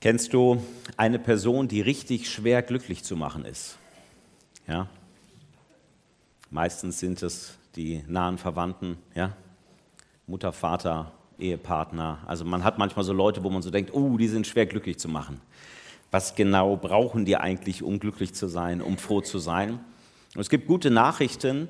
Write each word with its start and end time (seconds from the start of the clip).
Kennst 0.00 0.32
du 0.32 0.62
eine 0.96 1.18
Person, 1.18 1.66
die 1.66 1.80
richtig 1.80 2.30
schwer 2.30 2.62
glücklich 2.62 3.02
zu 3.02 3.16
machen 3.16 3.44
ist? 3.44 3.78
Ja? 4.68 4.86
Meistens 6.50 7.00
sind 7.00 7.20
es 7.22 7.58
die 7.74 8.04
nahen 8.06 8.38
Verwandten, 8.38 8.98
ja? 9.16 9.32
Mutter, 10.28 10.52
Vater, 10.52 11.10
Ehepartner. 11.38 12.18
Also 12.26 12.44
man 12.44 12.62
hat 12.62 12.78
manchmal 12.78 13.04
so 13.04 13.12
Leute, 13.12 13.42
wo 13.42 13.50
man 13.50 13.62
so 13.62 13.70
denkt, 13.70 13.92
oh, 13.92 14.16
die 14.16 14.28
sind 14.28 14.46
schwer 14.46 14.66
glücklich 14.66 14.98
zu 14.98 15.08
machen. 15.08 15.40
Was 16.12 16.36
genau 16.36 16.76
brauchen 16.76 17.24
die 17.24 17.36
eigentlich, 17.36 17.82
um 17.82 17.98
glücklich 17.98 18.34
zu 18.34 18.46
sein, 18.46 18.80
um 18.80 18.98
froh 18.98 19.20
zu 19.20 19.38
sein? 19.38 19.80
Und 20.34 20.40
es 20.40 20.48
gibt 20.48 20.68
gute 20.68 20.90
Nachrichten, 20.90 21.68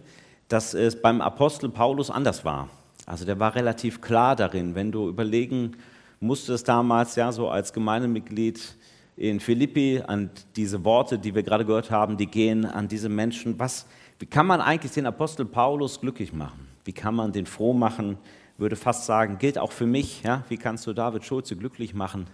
dass 0.48 0.74
es 0.74 1.00
beim 1.00 1.22
Apostel 1.22 1.70
Paulus 1.70 2.10
anders 2.10 2.44
war. 2.44 2.68
Also 3.06 3.24
der 3.24 3.40
war 3.40 3.54
relativ 3.54 4.02
klar 4.02 4.36
darin, 4.36 4.74
wenn 4.74 4.92
du 4.92 5.08
überlegen 5.08 5.76
musste 6.20 6.52
es 6.52 6.64
damals 6.64 7.16
ja 7.16 7.30
so 7.32 7.48
als 7.48 7.72
Gemeindemitglied 7.72 8.76
in 9.16 9.40
Philippi 9.40 10.02
an 10.06 10.30
diese 10.56 10.84
Worte, 10.84 11.18
die 11.18 11.34
wir 11.34 11.42
gerade 11.42 11.64
gehört 11.64 11.90
haben, 11.90 12.16
die 12.16 12.26
gehen 12.26 12.64
an 12.64 12.88
diese 12.88 13.08
Menschen. 13.08 13.58
Was, 13.58 13.86
wie 14.18 14.26
kann 14.26 14.46
man 14.46 14.60
eigentlich 14.60 14.92
den 14.92 15.06
Apostel 15.06 15.44
Paulus 15.44 16.00
glücklich 16.00 16.32
machen? 16.32 16.68
Wie 16.84 16.92
kann 16.92 17.14
man 17.14 17.32
den 17.32 17.46
froh 17.46 17.72
machen? 17.72 18.16
Würde 18.56 18.76
fast 18.76 19.06
sagen, 19.06 19.38
gilt 19.38 19.58
auch 19.58 19.72
für 19.72 19.86
mich. 19.86 20.22
Ja? 20.22 20.44
Wie 20.48 20.56
kannst 20.56 20.86
du 20.86 20.92
David 20.92 21.24
Schulze 21.24 21.56
glücklich 21.56 21.94
machen? 21.94 22.26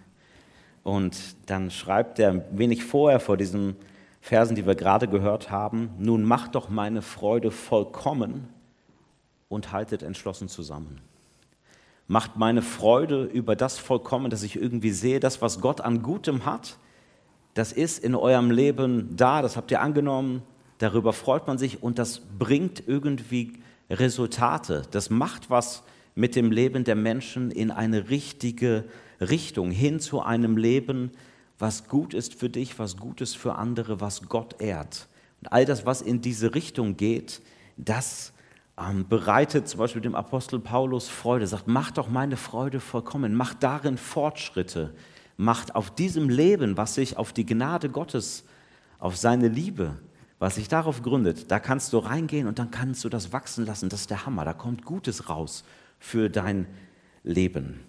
Und 0.82 1.16
dann 1.46 1.70
schreibt 1.70 2.18
er 2.18 2.44
wenig 2.56 2.84
vorher 2.84 3.20
vor 3.20 3.36
diesen 3.36 3.76
Versen, 4.20 4.54
die 4.54 4.66
wir 4.66 4.74
gerade 4.74 5.08
gehört 5.08 5.50
haben, 5.50 5.90
nun 5.98 6.22
macht 6.22 6.54
doch 6.54 6.70
meine 6.70 7.02
Freude 7.02 7.50
vollkommen 7.50 8.48
und 9.48 9.72
haltet 9.72 10.02
entschlossen 10.02 10.48
zusammen 10.48 11.00
macht 12.06 12.36
meine 12.36 12.62
Freude 12.62 13.24
über 13.24 13.56
das 13.56 13.78
vollkommen, 13.78 14.30
dass 14.30 14.42
ich 14.42 14.56
irgendwie 14.56 14.90
sehe, 14.90 15.20
das, 15.20 15.40
was 15.40 15.60
Gott 15.60 15.80
an 15.80 16.02
Gutem 16.02 16.44
hat, 16.44 16.76
das 17.54 17.72
ist 17.72 18.02
in 18.02 18.14
eurem 18.14 18.50
Leben 18.50 19.16
da, 19.16 19.40
das 19.40 19.56
habt 19.56 19.70
ihr 19.70 19.80
angenommen, 19.80 20.42
darüber 20.78 21.12
freut 21.12 21.46
man 21.46 21.56
sich 21.56 21.82
und 21.82 21.98
das 21.98 22.20
bringt 22.38 22.82
irgendwie 22.86 23.52
Resultate. 23.88 24.82
Das 24.90 25.08
macht 25.08 25.50
was 25.50 25.82
mit 26.14 26.36
dem 26.36 26.50
Leben 26.50 26.84
der 26.84 26.96
Menschen 26.96 27.50
in 27.50 27.70
eine 27.70 28.10
richtige 28.10 28.84
Richtung, 29.20 29.70
hin 29.70 30.00
zu 30.00 30.20
einem 30.20 30.56
Leben, 30.56 31.10
was 31.58 31.88
gut 31.88 32.14
ist 32.14 32.34
für 32.34 32.50
dich, 32.50 32.78
was 32.78 32.96
gut 32.96 33.20
ist 33.20 33.36
für 33.36 33.54
andere, 33.54 34.00
was 34.00 34.28
Gott 34.28 34.60
ehrt. 34.60 35.08
Und 35.40 35.52
all 35.52 35.64
das, 35.64 35.86
was 35.86 36.02
in 36.02 36.20
diese 36.20 36.54
Richtung 36.54 36.96
geht, 36.96 37.40
das 37.76 38.33
ähm, 38.78 39.06
bereitet 39.08 39.68
zum 39.68 39.78
Beispiel 39.78 40.02
dem 40.02 40.14
Apostel 40.14 40.58
Paulus 40.58 41.08
Freude, 41.08 41.46
sagt, 41.46 41.68
macht 41.68 41.98
doch 41.98 42.08
meine 42.08 42.36
Freude 42.36 42.80
vollkommen, 42.80 43.34
macht 43.34 43.62
darin 43.62 43.96
Fortschritte, 43.96 44.94
macht 45.36 45.74
auf 45.74 45.94
diesem 45.94 46.28
Leben, 46.28 46.76
was 46.76 46.94
sich 46.94 47.16
auf 47.16 47.32
die 47.32 47.46
Gnade 47.46 47.88
Gottes, 47.88 48.44
auf 48.98 49.16
seine 49.16 49.48
Liebe, 49.48 49.96
was 50.38 50.56
sich 50.56 50.68
darauf 50.68 51.02
gründet, 51.02 51.50
da 51.50 51.60
kannst 51.60 51.92
du 51.92 51.98
reingehen 51.98 52.46
und 52.48 52.58
dann 52.58 52.70
kannst 52.70 53.04
du 53.04 53.08
das 53.08 53.32
wachsen 53.32 53.64
lassen. 53.64 53.88
Das 53.88 54.00
ist 54.00 54.10
der 54.10 54.26
Hammer, 54.26 54.44
da 54.44 54.52
kommt 54.52 54.84
Gutes 54.84 55.28
raus 55.28 55.64
für 55.98 56.28
dein 56.28 56.66
Leben. 57.22 57.80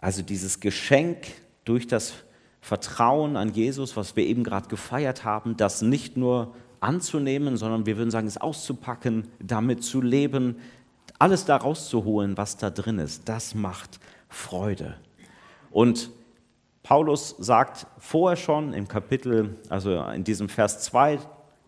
Also 0.00 0.22
dieses 0.22 0.60
Geschenk 0.60 1.26
durch 1.64 1.86
das 1.86 2.14
Vertrauen 2.60 3.36
an 3.36 3.52
Jesus, 3.52 3.96
was 3.96 4.16
wir 4.16 4.24
eben 4.24 4.42
gerade 4.42 4.68
gefeiert 4.68 5.24
haben, 5.24 5.56
das 5.56 5.82
nicht 5.82 6.16
nur 6.16 6.54
anzunehmen, 6.80 7.56
sondern 7.56 7.86
wir 7.86 7.96
würden 7.96 8.10
sagen, 8.10 8.26
es 8.26 8.36
auszupacken, 8.36 9.28
damit 9.40 9.84
zu 9.84 10.00
leben, 10.00 10.56
alles 11.18 11.44
da 11.44 11.56
rauszuholen, 11.56 12.36
was 12.36 12.56
da 12.56 12.70
drin 12.70 12.98
ist. 12.98 13.28
Das 13.28 13.54
macht 13.54 13.98
Freude. 14.28 14.96
Und 15.70 16.10
Paulus 16.82 17.34
sagt 17.38 17.86
vorher 17.98 18.36
schon 18.36 18.72
im 18.72 18.88
Kapitel, 18.88 19.56
also 19.68 20.02
in 20.02 20.24
diesem 20.24 20.48
Vers 20.48 20.80
2, 20.80 21.18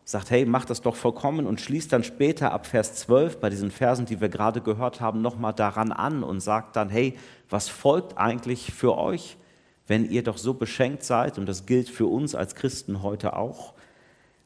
sagt, 0.05 0.31
hey, 0.31 0.45
mach 0.45 0.65
das 0.65 0.81
doch 0.81 0.97
vollkommen 0.97 1.47
und 1.47 1.61
schließt 1.61 1.93
dann 1.93 2.05
später 2.05 2.53
ab 2.53 2.67
Vers 2.67 2.95
12 2.97 3.39
bei 3.39 3.51
diesen 3.51 3.71
Versen, 3.71 4.07
die 4.07 4.21
wir 4.21 4.29
gerade 4.29 4.61
gehört 4.61 5.01
haben, 5.01 5.23
nochmal 5.23 5.53
daran 5.53 5.93
an 5.93 6.23
und 6.25 6.41
sagt 6.41 6.77
dann, 6.77 6.89
hey, 6.89 7.17
was 7.49 7.69
folgt 7.69 8.19
eigentlich 8.19 8.73
für 8.73 8.97
euch, 8.99 9.37
wenn 9.87 10.09
ihr 10.09 10.25
doch 10.25 10.39
so 10.39 10.55
beschenkt 10.55 11.05
seid? 11.05 11.39
Und 11.39 11.47
das 11.47 11.67
gilt 11.67 11.89
für 11.89 12.07
uns 12.07 12.35
als 12.35 12.55
Christen 12.55 13.03
heute 13.03 13.37
auch 13.37 13.75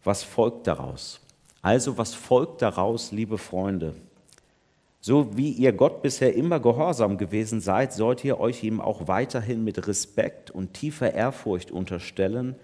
was 0.04 0.22
folgt 0.22 0.66
daraus? 0.66 1.20
Also 1.62 1.96
was 1.96 2.14
folgt 2.14 2.62
daraus, 2.62 3.10
liebe 3.10 3.38
Freunde? 3.38 3.94
So 5.00 5.36
wie 5.36 5.50
ihr 5.50 5.72
Gott 5.72 6.02
bisher 6.02 6.34
immer 6.34 6.60
gehorsam 6.60 7.18
gewesen 7.18 7.60
seid, 7.60 7.92
sollt 7.92 8.24
ihr 8.24 8.40
euch 8.40 8.62
ihm 8.64 8.80
auch 8.80 9.08
weiterhin 9.08 9.62
mit 9.64 9.86
Respekt 9.86 10.50
und 10.50 10.72
tiefer 10.72 11.12
Ehrfurcht 11.12 11.70
unterstellen 11.70 12.54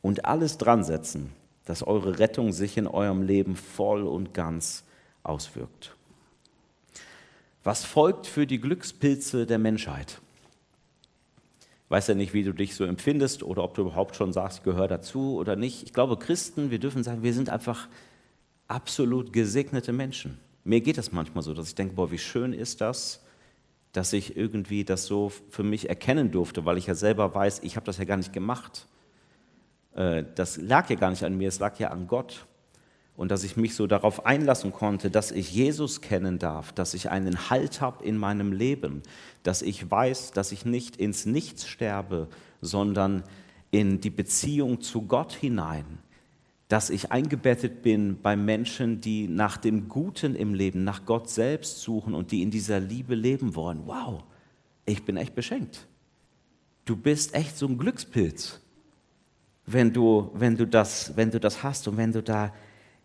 und 0.00 0.24
alles 0.24 0.56
dran 0.58 0.84
setzen, 0.84 1.32
dass 1.66 1.86
eure 1.86 2.18
Rettung 2.18 2.52
sich 2.52 2.76
in 2.76 2.86
eurem 2.86 3.22
Leben 3.22 3.56
voll 3.56 4.04
und 4.04 4.32
ganz 4.32 4.84
auswirkt. 5.22 5.94
Was 7.64 7.84
folgt 7.84 8.26
für 8.26 8.46
die 8.46 8.60
Glückspilze 8.60 9.46
der 9.46 9.58
Menschheit? 9.58 10.20
Weiß 11.92 12.06
ja 12.06 12.14
nicht, 12.14 12.32
wie 12.32 12.42
du 12.42 12.54
dich 12.54 12.74
so 12.74 12.84
empfindest 12.84 13.42
oder 13.42 13.62
ob 13.62 13.74
du 13.74 13.82
überhaupt 13.82 14.16
schon 14.16 14.32
sagst, 14.32 14.58
ich 14.58 14.64
gehöre 14.64 14.88
dazu 14.88 15.36
oder 15.36 15.56
nicht. 15.56 15.82
Ich 15.82 15.92
glaube, 15.92 16.16
Christen, 16.16 16.70
wir 16.70 16.78
dürfen 16.78 17.04
sagen, 17.04 17.22
wir 17.22 17.34
sind 17.34 17.50
einfach 17.50 17.86
absolut 18.66 19.34
gesegnete 19.34 19.92
Menschen. 19.92 20.38
Mir 20.64 20.80
geht 20.80 20.96
es 20.96 21.12
manchmal 21.12 21.42
so, 21.42 21.52
dass 21.52 21.68
ich 21.68 21.74
denke, 21.74 21.94
boah, 21.94 22.10
wie 22.10 22.16
schön 22.16 22.54
ist 22.54 22.80
das, 22.80 23.22
dass 23.92 24.14
ich 24.14 24.38
irgendwie 24.38 24.84
das 24.84 25.04
so 25.04 25.30
für 25.50 25.62
mich 25.62 25.90
erkennen 25.90 26.30
durfte, 26.30 26.64
weil 26.64 26.78
ich 26.78 26.86
ja 26.86 26.94
selber 26.94 27.34
weiß, 27.34 27.60
ich 27.62 27.76
habe 27.76 27.84
das 27.84 27.98
ja 27.98 28.04
gar 28.04 28.16
nicht 28.16 28.32
gemacht. 28.32 28.86
Äh, 29.94 30.24
das 30.34 30.56
lag 30.56 30.88
ja 30.88 30.96
gar 30.96 31.10
nicht 31.10 31.24
an 31.24 31.36
mir, 31.36 31.48
es 31.48 31.58
lag 31.58 31.78
ja 31.78 31.88
an 31.90 32.06
Gott 32.06 32.46
und 33.22 33.30
dass 33.30 33.44
ich 33.44 33.56
mich 33.56 33.76
so 33.76 33.86
darauf 33.86 34.26
einlassen 34.26 34.72
konnte, 34.72 35.08
dass 35.08 35.30
ich 35.30 35.54
Jesus 35.54 36.00
kennen 36.00 36.40
darf, 36.40 36.72
dass 36.72 36.92
ich 36.92 37.08
einen 37.08 37.50
Halt 37.50 37.80
habe 37.80 38.04
in 38.04 38.16
meinem 38.16 38.50
Leben, 38.50 39.00
dass 39.44 39.62
ich 39.62 39.88
weiß, 39.88 40.32
dass 40.32 40.50
ich 40.50 40.64
nicht 40.64 40.96
ins 40.96 41.24
Nichts 41.24 41.68
sterbe, 41.68 42.26
sondern 42.60 43.22
in 43.70 44.00
die 44.00 44.10
Beziehung 44.10 44.80
zu 44.80 45.02
Gott 45.02 45.34
hinein, 45.34 45.84
dass 46.66 46.90
ich 46.90 47.12
eingebettet 47.12 47.82
bin 47.82 48.20
bei 48.20 48.34
Menschen, 48.34 49.00
die 49.00 49.28
nach 49.28 49.56
dem 49.56 49.88
Guten 49.88 50.34
im 50.34 50.52
Leben, 50.52 50.82
nach 50.82 51.06
Gott 51.06 51.30
selbst 51.30 51.80
suchen 51.80 52.14
und 52.14 52.32
die 52.32 52.42
in 52.42 52.50
dieser 52.50 52.80
Liebe 52.80 53.14
leben 53.14 53.54
wollen. 53.54 53.82
Wow, 53.86 54.24
ich 54.84 55.04
bin 55.04 55.16
echt 55.16 55.36
beschenkt. 55.36 55.86
Du 56.86 56.96
bist 56.96 57.36
echt 57.36 57.56
so 57.56 57.68
ein 57.68 57.78
Glückspilz, 57.78 58.60
wenn 59.64 59.92
du, 59.92 60.32
wenn 60.34 60.56
du, 60.56 60.66
das, 60.66 61.16
wenn 61.16 61.30
du 61.30 61.38
das 61.38 61.62
hast 61.62 61.86
und 61.86 61.96
wenn 61.96 62.10
du 62.10 62.20
da 62.20 62.52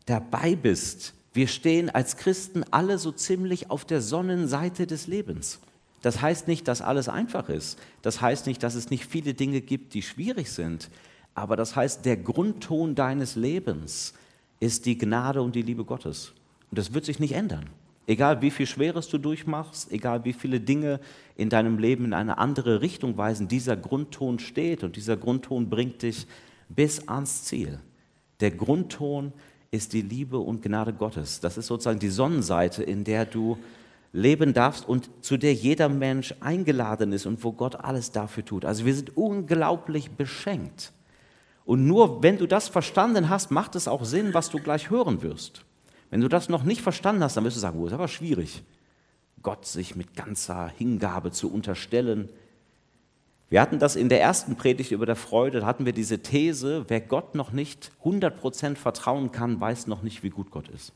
dabei 0.07 0.55
bist. 0.55 1.13
Wir 1.33 1.47
stehen 1.47 1.91
als 1.91 2.17
Christen 2.17 2.63
alle 2.71 2.97
so 2.97 3.11
ziemlich 3.11 3.69
auf 3.69 3.85
der 3.85 4.01
Sonnenseite 4.01 4.87
des 4.87 5.05
Lebens. 5.05 5.59
Das 6.01 6.21
heißt 6.21 6.47
nicht, 6.47 6.67
dass 6.67 6.81
alles 6.81 7.09
einfach 7.09 7.49
ist. 7.49 7.77
Das 8.01 8.21
heißt 8.21 8.47
nicht, 8.47 8.63
dass 8.63 8.73
es 8.73 8.89
nicht 8.89 9.05
viele 9.05 9.35
Dinge 9.35 9.61
gibt, 9.61 9.93
die 9.93 10.01
schwierig 10.01 10.49
sind. 10.49 10.89
Aber 11.35 11.55
das 11.55 11.75
heißt, 11.75 12.05
der 12.05 12.17
Grundton 12.17 12.95
deines 12.95 13.35
Lebens 13.35 14.13
ist 14.59 14.85
die 14.85 14.97
Gnade 14.97 15.41
und 15.41 15.53
die 15.55 15.61
Liebe 15.61 15.85
Gottes. 15.85 16.33
Und 16.71 16.79
das 16.79 16.93
wird 16.93 17.05
sich 17.05 17.19
nicht 17.19 17.33
ändern. 17.33 17.69
Egal 18.07 18.41
wie 18.41 18.51
viel 18.51 18.65
Schweres 18.65 19.09
du 19.09 19.17
durchmachst, 19.17 19.91
egal 19.91 20.23
wie 20.23 20.33
viele 20.33 20.61
Dinge 20.61 21.01
in 21.35 21.49
deinem 21.49 21.77
Leben 21.77 22.05
in 22.05 22.13
eine 22.13 22.37
andere 22.37 22.81
Richtung 22.81 23.17
weisen, 23.17 23.49
dieser 23.49 23.75
Grundton 23.75 24.39
steht 24.39 24.83
und 24.83 24.95
dieser 24.95 25.17
Grundton 25.17 25.69
bringt 25.69 26.03
dich 26.03 26.25
bis 26.69 27.07
ans 27.09 27.43
Ziel. 27.43 27.79
Der 28.39 28.51
Grundton 28.51 29.33
ist 29.71 29.93
die 29.93 30.01
Liebe 30.01 30.37
und 30.37 30.61
Gnade 30.61 30.93
Gottes. 30.93 31.39
Das 31.39 31.57
ist 31.57 31.67
sozusagen 31.67 31.99
die 31.99 32.09
Sonnenseite, 32.09 32.83
in 32.83 33.03
der 33.03 33.25
du 33.25 33.57
leben 34.13 34.53
darfst 34.53 34.87
und 34.87 35.09
zu 35.21 35.37
der 35.37 35.53
jeder 35.53 35.89
Mensch 35.89 36.33
eingeladen 36.39 37.11
ist 37.11 37.25
und 37.25 37.43
wo 37.43 37.51
Gott 37.51 37.75
alles 37.75 38.11
dafür 38.11 38.45
tut. 38.45 38.65
Also 38.65 38.85
wir 38.85 38.95
sind 38.95 39.15
unglaublich 39.15 40.11
beschenkt. 40.11 40.93
Und 41.65 41.85
nur 41.85 42.23
wenn 42.23 42.37
du 42.37 42.47
das 42.47 42.69
verstanden 42.69 43.29
hast, 43.29 43.51
macht 43.51 43.75
es 43.75 43.87
auch 43.87 44.05
Sinn, 44.05 44.33
was 44.33 44.49
du 44.49 44.59
gleich 44.59 44.89
hören 44.89 45.21
wirst. 45.21 45.65
Wenn 46.09 46.21
du 46.21 46.29
das 46.29 46.47
noch 46.47 46.63
nicht 46.63 46.81
verstanden 46.81 47.23
hast, 47.23 47.35
dann 47.35 47.43
wirst 47.43 47.57
du 47.57 47.61
sagen, 47.61 47.79
oh, 47.79 47.87
ist 47.87 47.93
aber 47.93 48.07
schwierig, 48.07 48.63
Gott 49.43 49.65
sich 49.65 49.95
mit 49.95 50.15
ganzer 50.15 50.69
Hingabe 50.77 51.31
zu 51.31 51.51
unterstellen, 51.51 52.29
wir 53.49 53.61
hatten 53.61 53.79
das 53.79 53.95
in 53.95 54.09
der 54.09 54.21
ersten 54.21 54.55
Predigt 54.57 54.91
über 54.91 55.05
der 55.05 55.15
Freude, 55.15 55.61
da 55.61 55.65
hatten 55.65 55.85
wir 55.85 55.93
diese 55.93 56.19
These, 56.19 56.85
wer 56.89 56.99
Gott 56.99 57.33
noch 57.33 57.51
nicht 57.51 57.91
100% 58.03 58.75
vertrauen 58.75 59.31
kann, 59.31 59.59
weiß 59.59 59.87
noch 59.87 60.01
nicht, 60.01 60.21
wie 60.23 60.29
gut 60.29 60.51
Gott 60.51 60.67
ist. 60.67 60.91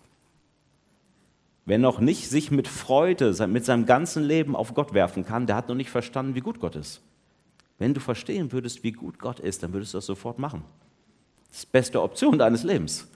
Wer 1.65 1.77
noch 1.77 1.99
nicht 1.99 2.29
sich 2.29 2.51
mit 2.51 2.67
Freude, 2.67 3.47
mit 3.47 3.63
seinem 3.63 3.85
ganzen 3.85 4.23
Leben 4.23 4.55
auf 4.55 4.73
Gott 4.73 4.93
werfen 4.93 5.25
kann, 5.25 5.47
der 5.47 5.55
hat 5.55 5.69
noch 5.69 5.75
nicht 5.75 5.91
verstanden, 5.91 6.35
wie 6.35 6.41
gut 6.41 6.59
Gott 6.59 6.75
ist. 6.75 7.01
Wenn 7.77 7.93
du 7.93 7.99
verstehen 7.99 8.51
würdest, 8.51 8.83
wie 8.83 8.91
gut 8.91 9.17
Gott 9.19 9.39
ist, 9.39 9.63
dann 9.63 9.71
würdest 9.71 9.93
du 9.93 9.99
das 9.99 10.05
sofort 10.05 10.37
machen. 10.37 10.63
Das 11.47 11.59
ist 11.59 11.67
die 11.67 11.71
beste 11.71 12.01
Option 12.01 12.37
deines 12.37 12.63
Lebens. 12.63 13.07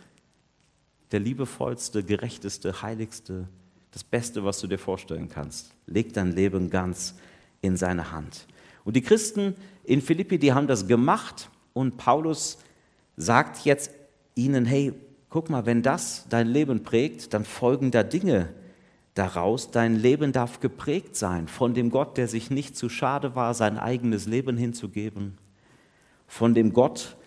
Der 1.11 1.19
liebevollste, 1.19 2.03
gerechteste, 2.03 2.81
heiligste, 2.81 3.47
das 3.91 4.03
Beste, 4.03 4.43
was 4.43 4.59
du 4.59 4.67
dir 4.67 4.79
vorstellen 4.79 5.29
kannst. 5.29 5.71
Leg 5.85 6.13
dein 6.13 6.31
Leben 6.31 6.69
ganz 6.69 7.15
in 7.61 7.77
seine 7.77 8.11
Hand. 8.11 8.47
Und 8.85 8.95
die 8.95 9.01
Christen 9.01 9.55
in 9.83 10.01
Philippi, 10.01 10.39
die 10.39 10.53
haben 10.53 10.67
das 10.67 10.87
gemacht 10.87 11.49
und 11.73 11.97
Paulus 11.97 12.59
sagt 13.17 13.65
jetzt 13.65 13.91
ihnen, 14.35 14.65
hey, 14.65 14.93
guck 15.29 15.49
mal, 15.49 15.65
wenn 15.65 15.81
das 15.81 16.25
dein 16.29 16.47
Leben 16.47 16.83
prägt, 16.83 17.33
dann 17.33 17.43
folgen 17.43 17.91
da 17.91 18.03
Dinge 18.03 18.49
daraus. 19.15 19.71
Dein 19.71 19.95
Leben 19.95 20.31
darf 20.31 20.59
geprägt 20.59 21.15
sein 21.15 21.47
von 21.47 21.73
dem 21.73 21.89
Gott, 21.89 22.17
der 22.17 22.27
sich 22.27 22.51
nicht 22.51 22.77
zu 22.77 22.87
schade 22.87 23.35
war, 23.35 23.53
sein 23.53 23.77
eigenes 23.77 24.27
Leben 24.27 24.55
hinzugeben, 24.55 25.37
von 26.27 26.53
dem 26.53 26.71
Gott, 26.71 27.17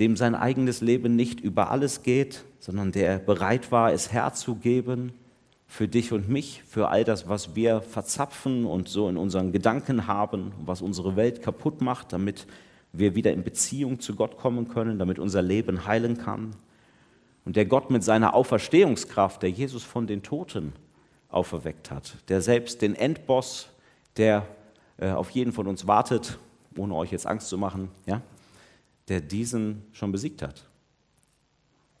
dem 0.00 0.16
sein 0.16 0.34
eigenes 0.34 0.80
Leben 0.80 1.14
nicht 1.14 1.40
über 1.40 1.70
alles 1.70 2.02
geht, 2.02 2.44
sondern 2.58 2.90
der 2.92 3.18
bereit 3.18 3.70
war, 3.70 3.92
es 3.92 4.12
herzugeben 4.12 5.12
für 5.74 5.88
dich 5.88 6.12
und 6.12 6.28
mich, 6.28 6.62
für 6.68 6.90
all 6.90 7.02
das, 7.02 7.28
was 7.28 7.56
wir 7.56 7.80
verzapfen 7.80 8.64
und 8.64 8.88
so 8.88 9.08
in 9.08 9.16
unseren 9.16 9.50
Gedanken 9.50 10.06
haben, 10.06 10.52
was 10.64 10.80
unsere 10.80 11.16
Welt 11.16 11.42
kaputt 11.42 11.80
macht, 11.80 12.12
damit 12.12 12.46
wir 12.92 13.16
wieder 13.16 13.32
in 13.32 13.42
Beziehung 13.42 13.98
zu 13.98 14.14
Gott 14.14 14.36
kommen 14.36 14.68
können, 14.68 15.00
damit 15.00 15.18
unser 15.18 15.42
Leben 15.42 15.84
heilen 15.84 16.16
kann. 16.16 16.54
Und 17.44 17.56
der 17.56 17.66
Gott 17.66 17.90
mit 17.90 18.04
seiner 18.04 18.34
Auferstehungskraft, 18.34 19.42
der 19.42 19.50
Jesus 19.50 19.82
von 19.82 20.06
den 20.06 20.22
Toten 20.22 20.74
auferweckt 21.28 21.90
hat, 21.90 22.18
der 22.28 22.40
selbst 22.40 22.80
den 22.80 22.94
Endboss, 22.94 23.68
der 24.16 24.46
äh, 24.98 25.10
auf 25.10 25.30
jeden 25.30 25.52
von 25.52 25.66
uns 25.66 25.88
wartet, 25.88 26.38
ohne 26.78 26.94
euch 26.94 27.10
jetzt 27.10 27.26
Angst 27.26 27.48
zu 27.48 27.58
machen, 27.58 27.88
ja, 28.06 28.22
der 29.08 29.20
diesen 29.20 29.82
schon 29.90 30.12
besiegt 30.12 30.40
hat. 30.40 30.68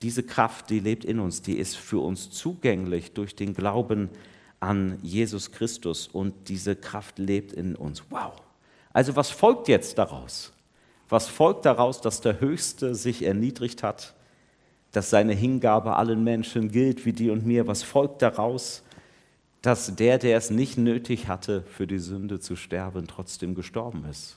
Diese 0.04 0.22
Kraft, 0.22 0.68
die 0.68 0.80
lebt 0.80 1.06
in 1.06 1.18
uns, 1.18 1.40
die 1.40 1.56
ist 1.56 1.78
für 1.78 1.98
uns 1.98 2.30
zugänglich 2.30 3.12
durch 3.12 3.34
den 3.34 3.54
Glauben 3.54 4.10
an 4.60 4.98
Jesus 5.00 5.50
Christus 5.50 6.08
und 6.08 6.50
diese 6.50 6.76
Kraft 6.76 7.18
lebt 7.18 7.54
in 7.54 7.74
uns. 7.74 8.02
Wow. 8.10 8.34
Also 8.92 9.16
was 9.16 9.30
folgt 9.30 9.66
jetzt 9.66 9.96
daraus? 9.96 10.52
Was 11.08 11.28
folgt 11.28 11.64
daraus, 11.64 12.02
dass 12.02 12.20
der 12.20 12.38
Höchste 12.38 12.94
sich 12.94 13.22
erniedrigt 13.22 13.82
hat, 13.82 14.12
dass 14.92 15.08
seine 15.08 15.32
Hingabe 15.32 15.96
allen 15.96 16.22
Menschen 16.22 16.70
gilt 16.70 17.06
wie 17.06 17.14
die 17.14 17.30
und 17.30 17.46
mir? 17.46 17.66
Was 17.66 17.82
folgt 17.82 18.20
daraus, 18.20 18.82
dass 19.62 19.96
der, 19.96 20.18
der 20.18 20.36
es 20.36 20.50
nicht 20.50 20.76
nötig 20.76 21.28
hatte, 21.28 21.62
für 21.62 21.86
die 21.86 21.98
Sünde 21.98 22.40
zu 22.40 22.56
sterben, 22.56 23.06
trotzdem 23.06 23.54
gestorben 23.54 24.04
ist 24.10 24.36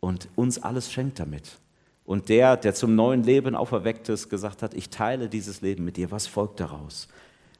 und 0.00 0.26
uns 0.34 0.60
alles 0.60 0.92
schenkt 0.92 1.20
damit? 1.20 1.60
Und 2.06 2.28
der, 2.28 2.56
der 2.56 2.72
zum 2.72 2.94
neuen 2.94 3.24
Leben 3.24 3.56
auferweckt 3.56 4.08
ist, 4.08 4.30
gesagt 4.30 4.62
hat, 4.62 4.74
ich 4.74 4.90
teile 4.90 5.28
dieses 5.28 5.60
Leben 5.60 5.84
mit 5.84 5.96
dir. 5.96 6.12
Was 6.12 6.28
folgt 6.28 6.60
daraus? 6.60 7.08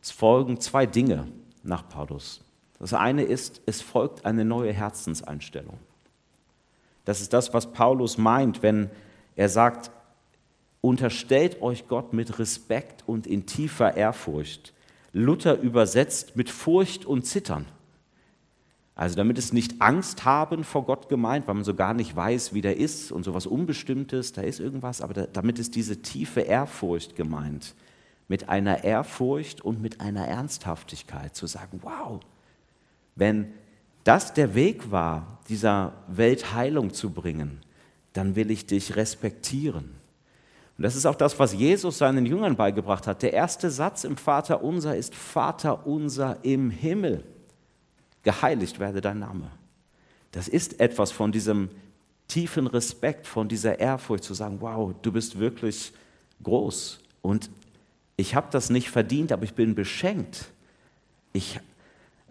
Es 0.01 0.13
folgen 0.13 0.61
zwei 0.61 0.87
Dinge 0.87 1.27
nach 1.65 1.89
Paulus. 1.89 2.41
Das 2.79 2.95
eine 2.95 3.25
ist, 3.25 3.61
es 3.67 3.83
folgt 3.83 4.25
eine 4.25 4.45
neue 4.45 4.73
Herzenseinstellung. 4.73 5.79
Das 7.05 7.21
ist 7.21 7.33
das, 7.33 7.53
was 7.55 7.73
Paulus 7.73 8.19
meint, 8.19 8.63
wenn 8.63 8.91
er 9.35 9.49
sagt, 9.49 9.91
unterstellt 10.81 11.61
euch 11.61 11.89
Gott 11.89 12.13
mit 12.13 12.39
Respekt 12.39 13.03
und 13.07 13.27
in 13.27 13.47
tiefer 13.47 13.97
Ehrfurcht. 13.97 14.73
Luther 15.13 15.59
übersetzt 15.59 16.37
mit 16.37 16.51
Furcht 16.51 17.05
und 17.05 17.27
Zittern. 17.27 17.67
Also 18.97 19.15
damit 19.15 19.37
es 19.37 19.53
nicht 19.53 19.83
Angst 19.83 20.25
haben 20.25 20.65
vor 20.65 20.87
Gott 20.87 21.11
gemeint, 21.11 21.47
weil 21.47 21.55
man 21.55 21.65
so 21.65 21.75
gar 21.75 21.93
nicht 21.93 22.17
weiß, 22.17 22.55
wie 22.55 22.63
der 22.63 22.79
ist 22.79 23.13
und 23.13 23.25
so 23.25 23.35
was 23.35 23.47
Unbestimmtes, 23.47 24.33
da 24.33 24.41
ist 24.41 24.59
irgendwas, 24.59 25.03
aber 25.03 25.13
da, 25.13 25.27
damit 25.27 25.59
ist 25.59 25.75
diese 25.75 26.01
tiefe 26.01 26.41
Ehrfurcht 26.41 27.15
gemeint. 27.15 27.75
Mit 28.27 28.49
einer 28.49 28.85
Ehrfurcht 28.85 29.61
und 29.61 29.83
mit 29.83 30.01
einer 30.01 30.27
Ernsthaftigkeit 30.27 31.37
zu 31.37 31.47
sagen, 31.47 31.81
wow, 31.83 32.21
wenn 33.17 33.53
das 34.03 34.33
der 34.33 34.55
Weg 34.55 34.91
war, 34.91 35.41
dieser 35.51 35.93
Welt 36.09 36.55
Heilung 36.55 36.95
zu 36.95 37.11
bringen, 37.11 37.61
dann 38.15 38.35
will 38.35 38.51
ich 38.51 38.67
dich 38.67 38.97
respektieren. 38.97 39.91
Und 40.79 40.83
das 40.83 40.97
ist 40.97 41.05
auch 41.05 41.15
das, 41.15 41.39
was 41.39 41.53
Jesus 41.53 41.99
seinen 41.99 42.25
Jüngern 42.25 42.57
beigebracht 42.57 43.07
hat. 43.07 43.23
Der 43.23 43.35
erste 43.35 43.71
Satz 43.71 44.05
im 44.05 44.17
Vater 44.17 44.65
unser 44.65 44.97
ist 44.97 45.15
Vater 45.15 45.87
unser 45.87 46.39
im 46.45 46.71
Himmel 46.71 47.25
geheiligt 48.27 48.81
werde 48.81 49.01
dein 49.01 49.21
Name. 49.21 49.53
Das 50.33 50.49
ist 50.49 50.81
etwas 50.81 51.13
von 51.13 51.31
diesem 51.31 51.69
tiefen 52.27 52.67
Respekt, 52.67 53.25
von 53.25 53.47
dieser 53.47 53.79
Ehrfurcht 53.79 54.25
zu 54.25 54.35
sagen, 54.35 54.57
wow, 54.61 54.93
du 55.01 55.13
bist 55.13 55.39
wirklich 55.39 55.93
groß 56.43 56.99
und 57.23 57.51
ich 58.17 58.35
habe 58.35 58.49
das 58.51 58.69
nicht 58.69 58.91
verdient, 58.91 59.31
aber 59.31 59.45
ich 59.45 59.55
bin 59.55 59.77
beschenkt. 59.77 60.51
Ich 61.33 61.61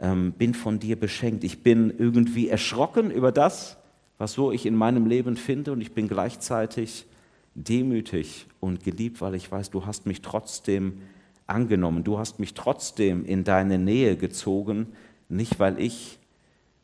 ähm, 0.02 0.34
bin 0.34 0.54
von 0.54 0.80
dir 0.80 1.00
beschenkt. 1.00 1.46
Ich 1.46 1.64
bin 1.64 1.94
irgendwie 1.98 2.50
erschrocken 2.50 3.10
über 3.10 3.32
das, 3.32 3.78
was 4.18 4.34
so 4.34 4.52
ich 4.52 4.66
in 4.66 4.76
meinem 4.76 5.06
Leben 5.06 5.38
finde 5.38 5.72
und 5.72 5.80
ich 5.80 5.94
bin 5.94 6.10
gleichzeitig 6.10 7.06
demütig 7.54 8.48
und 8.60 8.84
geliebt, 8.84 9.22
weil 9.22 9.36
ich 9.36 9.50
weiß, 9.50 9.70
du 9.70 9.86
hast 9.86 10.08
mich 10.08 10.22
trotzdem 10.22 11.02
angenommen, 11.48 12.04
du 12.04 12.20
hast 12.20 12.38
mich 12.40 12.54
trotzdem 12.54 13.24
in 13.24 13.46
deine 13.46 13.78
Nähe 13.78 14.18
gezogen, 14.18 14.88
nicht, 15.30 15.60
weil 15.60 15.80
ich 15.80 16.20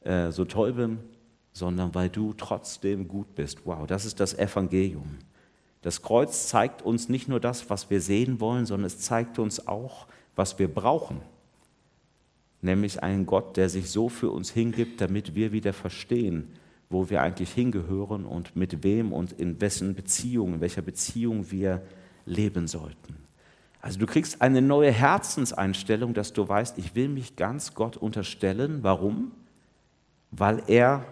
äh, 0.01 0.31
so 0.31 0.45
toll 0.45 0.73
bin, 0.73 0.99
sondern 1.53 1.93
weil 1.93 2.09
du 2.09 2.33
trotzdem 2.33 3.07
gut 3.07 3.35
bist. 3.35 3.65
Wow, 3.65 3.85
das 3.88 4.05
ist 4.05 4.19
das 4.19 4.38
Evangelium. 4.38 5.17
Das 5.81 6.01
Kreuz 6.01 6.47
zeigt 6.47 6.81
uns 6.81 7.09
nicht 7.09 7.27
nur 7.27 7.39
das, 7.39 7.69
was 7.69 7.89
wir 7.89 8.01
sehen 8.01 8.39
wollen, 8.39 8.65
sondern 8.65 8.85
es 8.85 8.99
zeigt 8.99 9.39
uns 9.39 9.67
auch, 9.67 10.07
was 10.35 10.59
wir 10.59 10.67
brauchen. 10.67 11.21
Nämlich 12.61 13.01
einen 13.01 13.25
Gott, 13.25 13.57
der 13.57 13.69
sich 13.69 13.89
so 13.89 14.07
für 14.07 14.29
uns 14.29 14.51
hingibt, 14.51 15.01
damit 15.01 15.33
wir 15.33 15.51
wieder 15.51 15.73
verstehen, 15.73 16.49
wo 16.89 17.09
wir 17.09 17.21
eigentlich 17.21 17.51
hingehören 17.51 18.25
und 18.25 18.55
mit 18.55 18.83
wem 18.83 19.11
und 19.11 19.31
in 19.31 19.59
wessen 19.59 19.95
Beziehung, 19.95 20.55
in 20.55 20.61
welcher 20.61 20.83
Beziehung 20.83 21.49
wir 21.49 21.81
leben 22.25 22.67
sollten. 22.67 23.17
Also 23.81 23.98
du 23.98 24.06
kriegst 24.06 24.42
eine 24.42 24.62
neue 24.62 24.92
Herzenseinstellung, 24.92 26.13
dass 26.13 26.33
du 26.33 26.48
weißt, 26.48 26.78
ich 26.78 26.94
will 26.94 27.10
mich 27.10 27.36
ganz 27.36 27.74
Gott 27.74 27.98
unterstellen. 27.98 28.83
Warum? 28.83 29.31
Weil 30.30 30.62
er 30.68 31.04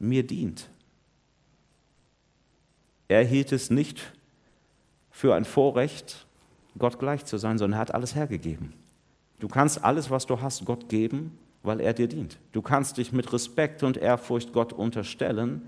mir 0.00 0.26
dient. 0.26 0.68
Er 3.06 3.24
hielt 3.24 3.52
es 3.52 3.70
nicht 3.70 4.12
für 5.10 5.34
ein 5.36 5.44
Vorrecht, 5.44 6.26
Gott 6.76 6.98
gleich 6.98 7.24
zu 7.24 7.38
sein, 7.38 7.58
sondern 7.58 7.78
er 7.78 7.82
hat 7.82 7.94
alles 7.94 8.16
hergegeben. 8.16 8.72
Du 9.38 9.46
kannst 9.46 9.84
alles, 9.84 10.10
was 10.10 10.26
du 10.26 10.40
hast, 10.40 10.64
Gott 10.64 10.88
geben, 10.88 11.38
weil 11.62 11.80
er 11.80 11.94
dir 11.94 12.08
dient. 12.08 12.38
Du 12.50 12.60
kannst 12.60 12.96
dich 12.96 13.12
mit 13.12 13.32
Respekt 13.32 13.84
und 13.84 13.96
Ehrfurcht 13.96 14.52
Gott 14.52 14.72
unterstellen, 14.72 15.62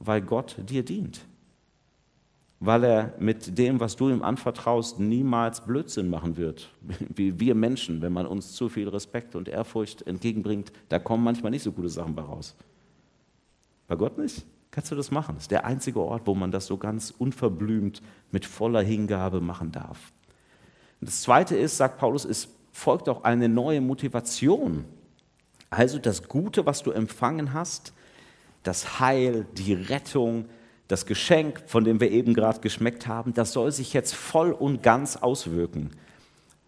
weil 0.00 0.20
Gott 0.20 0.56
dir 0.68 0.84
dient 0.84 1.20
weil 2.60 2.84
er 2.84 3.14
mit 3.18 3.56
dem, 3.56 3.80
was 3.80 3.96
du 3.96 4.10
ihm 4.10 4.22
anvertraust, 4.22 5.00
niemals 5.00 5.64
Blödsinn 5.64 6.10
machen 6.10 6.36
wird. 6.36 6.70
Wie 7.08 7.40
wir 7.40 7.54
Menschen, 7.54 8.02
wenn 8.02 8.12
man 8.12 8.26
uns 8.26 8.52
zu 8.52 8.68
viel 8.68 8.88
Respekt 8.88 9.34
und 9.34 9.48
Ehrfurcht 9.48 10.02
entgegenbringt, 10.06 10.70
da 10.90 10.98
kommen 10.98 11.24
manchmal 11.24 11.50
nicht 11.50 11.62
so 11.62 11.72
gute 11.72 11.88
Sachen 11.88 12.14
bei 12.14 12.22
raus. 12.22 12.54
Bei 13.88 13.96
Gott 13.96 14.18
nicht? 14.18 14.44
Kannst 14.70 14.92
du 14.92 14.94
das 14.94 15.10
machen? 15.10 15.34
Das 15.34 15.44
ist 15.44 15.50
der 15.50 15.64
einzige 15.64 16.00
Ort, 16.00 16.26
wo 16.26 16.34
man 16.34 16.52
das 16.52 16.66
so 16.66 16.76
ganz 16.76 17.12
unverblümt 17.16 18.02
mit 18.30 18.44
voller 18.44 18.82
Hingabe 18.82 19.40
machen 19.40 19.72
darf. 19.72 20.12
Und 21.00 21.08
das 21.08 21.22
Zweite 21.22 21.56
ist, 21.56 21.78
sagt 21.78 21.98
Paulus, 21.98 22.26
es 22.26 22.48
folgt 22.72 23.08
auch 23.08 23.24
eine 23.24 23.48
neue 23.48 23.80
Motivation. 23.80 24.84
Also 25.70 25.98
das 25.98 26.28
Gute, 26.28 26.66
was 26.66 26.82
du 26.82 26.90
empfangen 26.90 27.54
hast, 27.54 27.94
das 28.62 29.00
Heil, 29.00 29.46
die 29.56 29.72
Rettung, 29.72 30.44
das 30.90 31.06
Geschenk, 31.06 31.62
von 31.66 31.84
dem 31.84 32.00
wir 32.00 32.10
eben 32.10 32.34
gerade 32.34 32.60
geschmeckt 32.60 33.06
haben, 33.06 33.32
das 33.32 33.52
soll 33.52 33.70
sich 33.70 33.92
jetzt 33.92 34.14
voll 34.14 34.52
und 34.52 34.82
ganz 34.82 35.16
auswirken. 35.16 35.90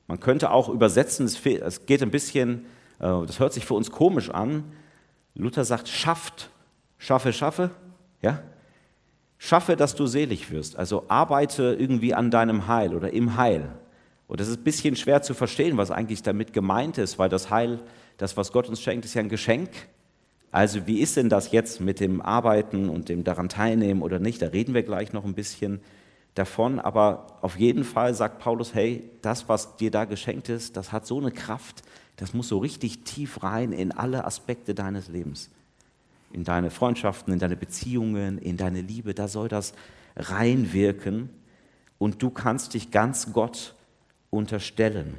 Man 0.07 0.21
könnte 0.21 0.51
auch 0.51 0.69
übersetzen, 0.69 1.27
es 1.27 1.87
geht 1.87 2.03
ein 2.03 2.11
bisschen, 2.11 2.67
äh, 3.01 3.27
das 3.27 3.41
hört 3.41 3.53
sich 3.53 3.65
für 3.65 3.75
uns 3.75 3.91
komisch 3.91 4.31
an. 4.31 4.65
Luther 5.35 5.65
sagt, 5.65 5.89
schafft, 5.89 6.51
schaffe, 6.99 7.33
schaffe, 7.33 7.71
ja? 8.21 8.43
Schaffe, 9.39 9.75
dass 9.75 9.97
du 9.97 10.07
selig 10.07 10.53
wirst. 10.53 10.77
Also 10.77 11.07
arbeite 11.09 11.77
irgendwie 11.77 12.15
an 12.15 12.31
deinem 12.31 12.69
Heil 12.69 12.95
oder 12.95 13.13
im 13.13 13.37
Heil. 13.37 13.73
Und 14.29 14.39
das 14.39 14.47
ist 14.47 14.61
ein 14.61 14.65
bisschen 14.65 14.95
schwer 14.95 15.23
zu 15.23 15.35
verstehen, 15.35 15.77
was 15.77 15.91
eigentlich 15.91 16.23
damit 16.23 16.53
gemeint 16.53 16.97
ist, 16.97 17.19
weil 17.19 17.29
das 17.29 17.51
Heil, 17.51 17.81
das, 18.19 18.37
was 18.37 18.53
Gott 18.53 18.69
uns 18.69 18.81
schenkt, 18.81 19.05
ist 19.05 19.15
ja 19.15 19.21
ein 19.21 19.29
Geschenk. 19.29 19.71
Also 20.53 20.87
wie 20.87 21.01
ist 21.01 21.17
denn 21.17 21.31
das 21.31 21.51
jetzt 21.51 21.81
mit 21.81 21.99
dem 21.99 22.21
Arbeiten 22.21 22.91
und 22.91 23.09
dem 23.09 23.25
daran 23.25 23.49
teilnehmen 23.49 24.03
oder 24.03 24.19
nicht? 24.19 24.43
Da 24.43 24.49
reden 24.49 24.75
wir 24.75 24.83
gleich 24.83 25.15
noch 25.15 25.25
ein 25.25 25.35
bisschen 25.35 25.81
davon. 26.35 26.79
Aber 26.79 27.39
auf 27.41 27.59
jeden 27.59 27.85
Fall 27.85 28.15
sagt 28.15 28.39
Paulus, 28.39 28.75
hey, 28.75 29.03
das, 29.23 29.49
was 29.49 29.77
dir 29.77 29.91
da 29.91 30.05
geschenkt 30.05 30.51
ist, 30.51 30.77
das 30.77 30.93
hat 30.93 31.07
so 31.07 31.19
eine 31.19 31.31
Kraft, 31.31 31.83
das 32.17 32.35
muss 32.35 32.49
so 32.49 32.59
richtig 32.59 33.03
tief 33.05 33.43
rein 33.43 33.73
in 33.73 33.93
alle 33.93 34.27
Aspekte 34.27 34.75
deines 34.75 35.09
Lebens. 35.09 35.51
In 36.33 36.45
deine 36.45 36.71
Freundschaften, 36.71 37.33
in 37.33 37.39
deine 37.39 37.57
Beziehungen, 37.57 38.37
in 38.37 38.59
deine 38.59 38.83
Liebe, 38.83 39.15
da 39.15 39.29
soll 39.29 39.49
das 39.49 39.73
reinwirken 40.17 41.31
und 41.97 42.23
du 42.23 42.29
kannst 42.29 42.75
dich 42.75 42.91
ganz 42.91 43.33
Gott 43.33 43.75
unterstellen. 44.29 45.15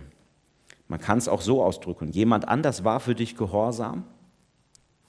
Man 0.87 0.99
kann 1.01 1.17
es 1.17 1.27
auch 1.27 1.41
so 1.41 1.63
ausdrücken, 1.63 2.11
jemand 2.11 2.47
anders 2.47 2.83
war 2.83 2.99
für 2.99 3.15
dich 3.15 3.35
gehorsam 3.35 4.05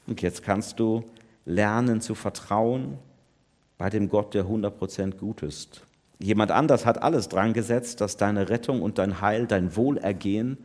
und 0.07 0.23
jetzt 0.23 0.43
kannst 0.43 0.81
du 0.81 1.05
lernen 1.45 2.01
zu 2.01 2.15
vertrauen 2.15 2.99
bei 3.79 3.91
dem 3.91 4.09
Gott, 4.09 4.35
der 4.35 4.47
100% 4.47 5.17
gut 5.17 5.43
ist. 5.43 5.83
Jemand 6.19 6.53
anders 6.53 6.87
hat 6.87 7.03
alles 7.03 7.29
dran 7.29 7.53
gesetzt, 7.53 8.01
dass 8.01 8.17
deine 8.17 8.49
Rettung 8.49 8.83
und 8.83 8.99
dein 8.99 9.21
Heil, 9.21 9.47
dein 9.47 9.77
Wohlergehen 9.77 10.59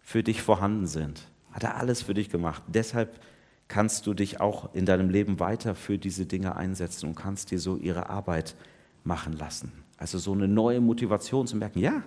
für 0.00 0.22
dich 0.22 0.42
vorhanden 0.42 0.86
sind. 0.86 1.28
Hat 1.52 1.64
er 1.64 1.76
alles 1.76 2.02
für 2.02 2.14
dich 2.14 2.30
gemacht. 2.30 2.62
Deshalb 2.68 3.20
kannst 3.68 4.06
du 4.06 4.14
dich 4.14 4.40
auch 4.40 4.74
in 4.74 4.86
deinem 4.86 5.10
Leben 5.10 5.40
weiter 5.40 5.74
für 5.74 5.98
diese 5.98 6.26
Dinge 6.26 6.56
einsetzen 6.56 7.08
und 7.08 7.14
kannst 7.14 7.50
dir 7.50 7.58
so 7.58 7.76
ihre 7.76 8.08
Arbeit 8.10 8.54
machen 9.04 9.32
lassen. 9.32 9.72
Also 9.96 10.18
so 10.18 10.32
eine 10.32 10.48
neue 10.48 10.80
Motivation 10.80 11.46
zu 11.46 11.56
merken, 11.56 11.80
ja, 11.80 12.02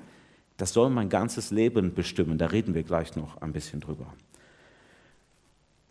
das 0.58 0.74
soll 0.74 0.90
mein 0.90 1.10
ganzes 1.10 1.52
Leben 1.52 1.94
bestimmen. 1.94 2.38
Da 2.38 2.48
reden 2.48 2.74
wir 2.74 2.84
gleich 2.84 3.16
noch 3.16 3.42
ein 3.42 3.52
bisschen 3.52 3.82
drüber. 3.82 4.08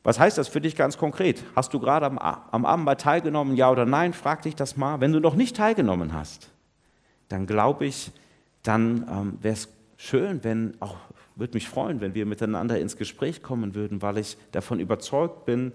Was 0.04 0.20
heißt 0.20 0.36
das 0.36 0.48
für 0.48 0.60
dich 0.60 0.76
ganz 0.76 0.98
konkret? 0.98 1.42
Hast 1.56 1.72
du 1.72 1.80
gerade 1.80 2.04
am, 2.06 2.18
am 2.18 2.66
Abend 2.66 2.84
mal 2.84 2.94
teilgenommen, 2.94 3.56
ja 3.56 3.70
oder 3.70 3.86
nein? 3.86 4.12
Frag 4.12 4.42
dich 4.42 4.54
das 4.54 4.76
mal. 4.76 5.00
Wenn 5.00 5.12
du 5.12 5.18
noch 5.18 5.34
nicht 5.34 5.56
teilgenommen 5.56 6.12
hast, 6.12 6.50
dann 7.28 7.46
glaube 7.46 7.86
ich, 7.86 8.12
dann 8.62 9.08
ähm, 9.10 9.38
wäre 9.40 9.54
es 9.54 9.68
schön, 9.96 10.44
wenn 10.44 10.74
auch, 10.80 10.96
würde 11.36 11.54
mich 11.54 11.68
freuen, 11.68 12.02
wenn 12.02 12.14
wir 12.14 12.26
miteinander 12.26 12.78
ins 12.78 12.98
Gespräch 12.98 13.42
kommen 13.42 13.74
würden, 13.74 14.02
weil 14.02 14.18
ich 14.18 14.36
davon 14.52 14.78
überzeugt 14.78 15.46
bin, 15.46 15.72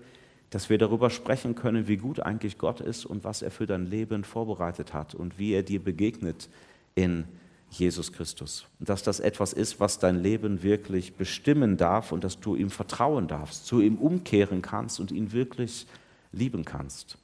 dass 0.52 0.70
wir 0.70 0.78
darüber 0.78 1.10
sprechen 1.10 1.56
können, 1.56 1.88
wie 1.88 1.98
gut 1.98 2.20
eigentlich 2.20 2.60
Gott 2.60 2.82
ist 2.82 3.06
und 3.06 3.24
was 3.24 3.42
er 3.42 3.50
für 3.50 3.66
dein 3.66 3.88
Leben 3.88 4.24
vorbereitet 4.24 4.94
hat 4.94 5.16
und 5.16 5.40
wie 5.40 5.54
er 5.54 5.64
dir 5.64 5.84
begegnet 5.84 6.50
in 6.94 7.26
Jesus 7.72 8.12
Christus. 8.12 8.66
Und 8.80 8.90
dass 8.90 9.04
das 9.04 9.20
etwas 9.20 9.54
ist, 9.54 9.80
was 9.80 10.00
dein 10.00 10.22
Leben 10.22 10.64
wirklich 10.64 11.16
bestimmen 11.16 11.78
darf 11.78 12.12
und 12.12 12.24
dass 12.24 12.40
du 12.40 12.56
ihm 12.56 12.70
vertrauen 12.70 13.28
darfst, 13.28 13.66
zu 13.66 13.82
ihm 13.82 13.96
umkehren 13.96 14.62
kannst 14.62 15.00
und 15.00 15.12
ihn 15.12 15.32
wirklich 15.32 15.86
lieben 16.32 16.66
kannst. 16.66 17.18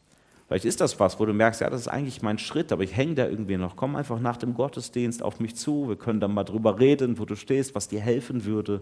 Vielleicht 0.48 0.66
ist 0.66 0.80
das 0.80 1.00
was, 1.00 1.20
wo 1.20 1.26
du 1.26 1.34
merkst, 1.34 1.62
ja, 1.62 1.70
das 1.70 1.82
ist 1.82 1.88
eigentlich 1.88 2.22
mein 2.22 2.38
Schritt, 2.38 2.72
aber 2.72 2.84
ich 2.84 2.96
hänge 2.96 3.16
da 3.16 3.28
irgendwie 3.28 3.58
noch. 3.58 3.76
Komm 3.76 3.96
einfach 3.96 4.20
nach 4.20 4.38
dem 4.38 4.54
Gottesdienst 4.54 5.24
auf 5.24 5.40
mich 5.40 5.56
zu, 5.56 5.90
wir 5.90 5.96
können 5.96 6.20
dann 6.20 6.34
mal 6.34 6.44
drüber 6.44 6.80
reden, 6.80 7.18
wo 7.18 7.26
du 7.26 7.36
stehst, 7.36 7.74
was 7.74 7.88
dir 7.88 8.00
helfen 8.00 8.46
würde. 8.46 8.82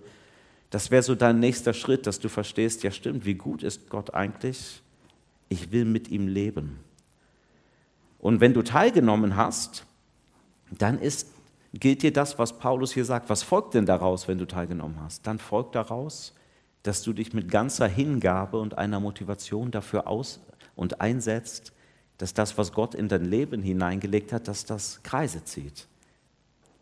Das 0.69 0.91
wäre 0.91 1.03
so 1.03 1.15
dein 1.15 1.39
nächster 1.39 1.73
Schritt, 1.73 2.05
dass 2.05 2.19
du 2.19 2.27
verstehst, 2.27 2.83
ja 2.83 2.91
stimmt, 2.91 3.25
wie 3.25 3.35
gut 3.35 3.63
ist 3.63 3.89
Gott 3.89 4.13
eigentlich? 4.13 4.81
Ich 5.47 5.71
will 5.71 5.85
mit 5.85 6.09
ihm 6.09 6.27
leben. 6.27 6.79
Und 8.19 8.41
wenn 8.41 8.53
du 8.53 8.61
teilgenommen 8.61 9.37
hast, 9.37 9.85
dann 10.71 10.99
ist 10.99 11.27
gilt 11.73 12.03
dir 12.03 12.13
das, 12.13 12.37
was 12.37 12.57
Paulus 12.57 12.93
hier 12.93 13.05
sagt. 13.05 13.29
Was 13.29 13.43
folgt 13.43 13.73
denn 13.73 13.85
daraus, 13.85 14.27
wenn 14.27 14.37
du 14.37 14.45
teilgenommen 14.45 14.99
hast? 15.01 15.25
Dann 15.25 15.39
folgt 15.39 15.75
daraus, 15.75 16.33
dass 16.83 17.01
du 17.01 17.13
dich 17.13 17.33
mit 17.33 17.49
ganzer 17.49 17.87
Hingabe 17.87 18.59
und 18.59 18.77
einer 18.77 18.99
Motivation 18.99 19.71
dafür 19.71 20.07
aus 20.07 20.39
und 20.75 21.01
einsetzt, 21.01 21.73
dass 22.17 22.33
das, 22.33 22.57
was 22.57 22.73
Gott 22.73 22.93
in 22.93 23.07
dein 23.07 23.25
Leben 23.25 23.61
hineingelegt 23.61 24.31
hat, 24.31 24.47
dass 24.47 24.65
das 24.65 25.01
Kreise 25.03 25.43
zieht, 25.43 25.87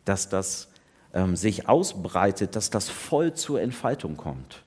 dass 0.04 0.28
das 0.28 0.68
ähm, 1.14 1.36
sich 1.36 1.68
ausbreitet, 1.68 2.54
dass 2.56 2.70
das 2.70 2.88
voll 2.88 3.32
zur 3.34 3.60
Entfaltung 3.60 4.16
kommt, 4.16 4.62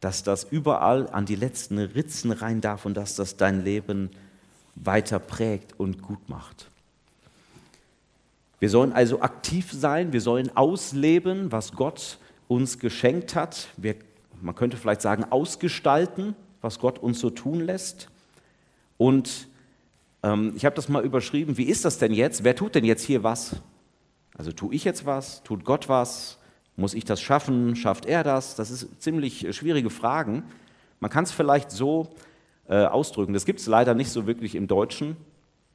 dass 0.00 0.22
das 0.22 0.44
überall 0.44 1.08
an 1.10 1.26
die 1.26 1.34
letzten 1.34 1.78
Ritzen 1.78 2.30
rein 2.30 2.60
darf 2.60 2.84
und 2.84 2.94
dass 2.94 3.16
das 3.16 3.36
dein 3.36 3.64
Leben 3.64 4.10
weiter 4.76 5.18
prägt 5.18 5.78
und 5.80 6.02
gut 6.02 6.28
macht. 6.28 6.70
Wir 8.60 8.70
sollen 8.70 8.92
also 8.92 9.20
aktiv 9.20 9.70
sein, 9.72 10.12
wir 10.12 10.20
sollen 10.20 10.56
ausleben, 10.56 11.52
was 11.52 11.72
Gott 11.72 12.18
uns 12.48 12.78
geschenkt 12.78 13.34
hat. 13.34 13.68
Wir, 13.76 13.94
man 14.40 14.54
könnte 14.54 14.76
vielleicht 14.76 15.02
sagen, 15.02 15.24
ausgestalten, 15.24 16.34
was 16.60 16.78
Gott 16.78 16.98
uns 16.98 17.20
so 17.20 17.30
tun 17.30 17.60
lässt. 17.60 18.08
Und 18.96 19.48
ähm, 20.22 20.52
ich 20.56 20.64
habe 20.64 20.74
das 20.74 20.88
mal 20.88 21.04
überschrieben, 21.04 21.56
wie 21.56 21.64
ist 21.64 21.84
das 21.84 21.98
denn 21.98 22.12
jetzt? 22.12 22.42
Wer 22.42 22.56
tut 22.56 22.74
denn 22.74 22.84
jetzt 22.84 23.04
hier 23.04 23.22
was? 23.22 23.56
Also 24.36 24.52
tue 24.52 24.74
ich 24.74 24.84
jetzt 24.84 25.06
was? 25.06 25.42
Tut 25.44 25.64
Gott 25.64 25.88
was? 25.88 26.38
Muss 26.76 26.94
ich 26.94 27.04
das 27.04 27.20
schaffen? 27.20 27.76
Schafft 27.76 28.06
er 28.06 28.24
das? 28.24 28.56
Das 28.56 28.68
sind 28.68 29.00
ziemlich 29.00 29.46
schwierige 29.54 29.90
Fragen. 29.90 30.44
Man 31.00 31.10
kann 31.10 31.24
es 31.24 31.32
vielleicht 31.32 31.70
so 31.70 32.08
äh, 32.68 32.84
ausdrücken. 32.84 33.32
Das 33.32 33.44
gibt 33.44 33.60
es 33.60 33.66
leider 33.66 33.94
nicht 33.94 34.10
so 34.10 34.26
wirklich 34.26 34.54
im 34.54 34.66
Deutschen. 34.66 35.16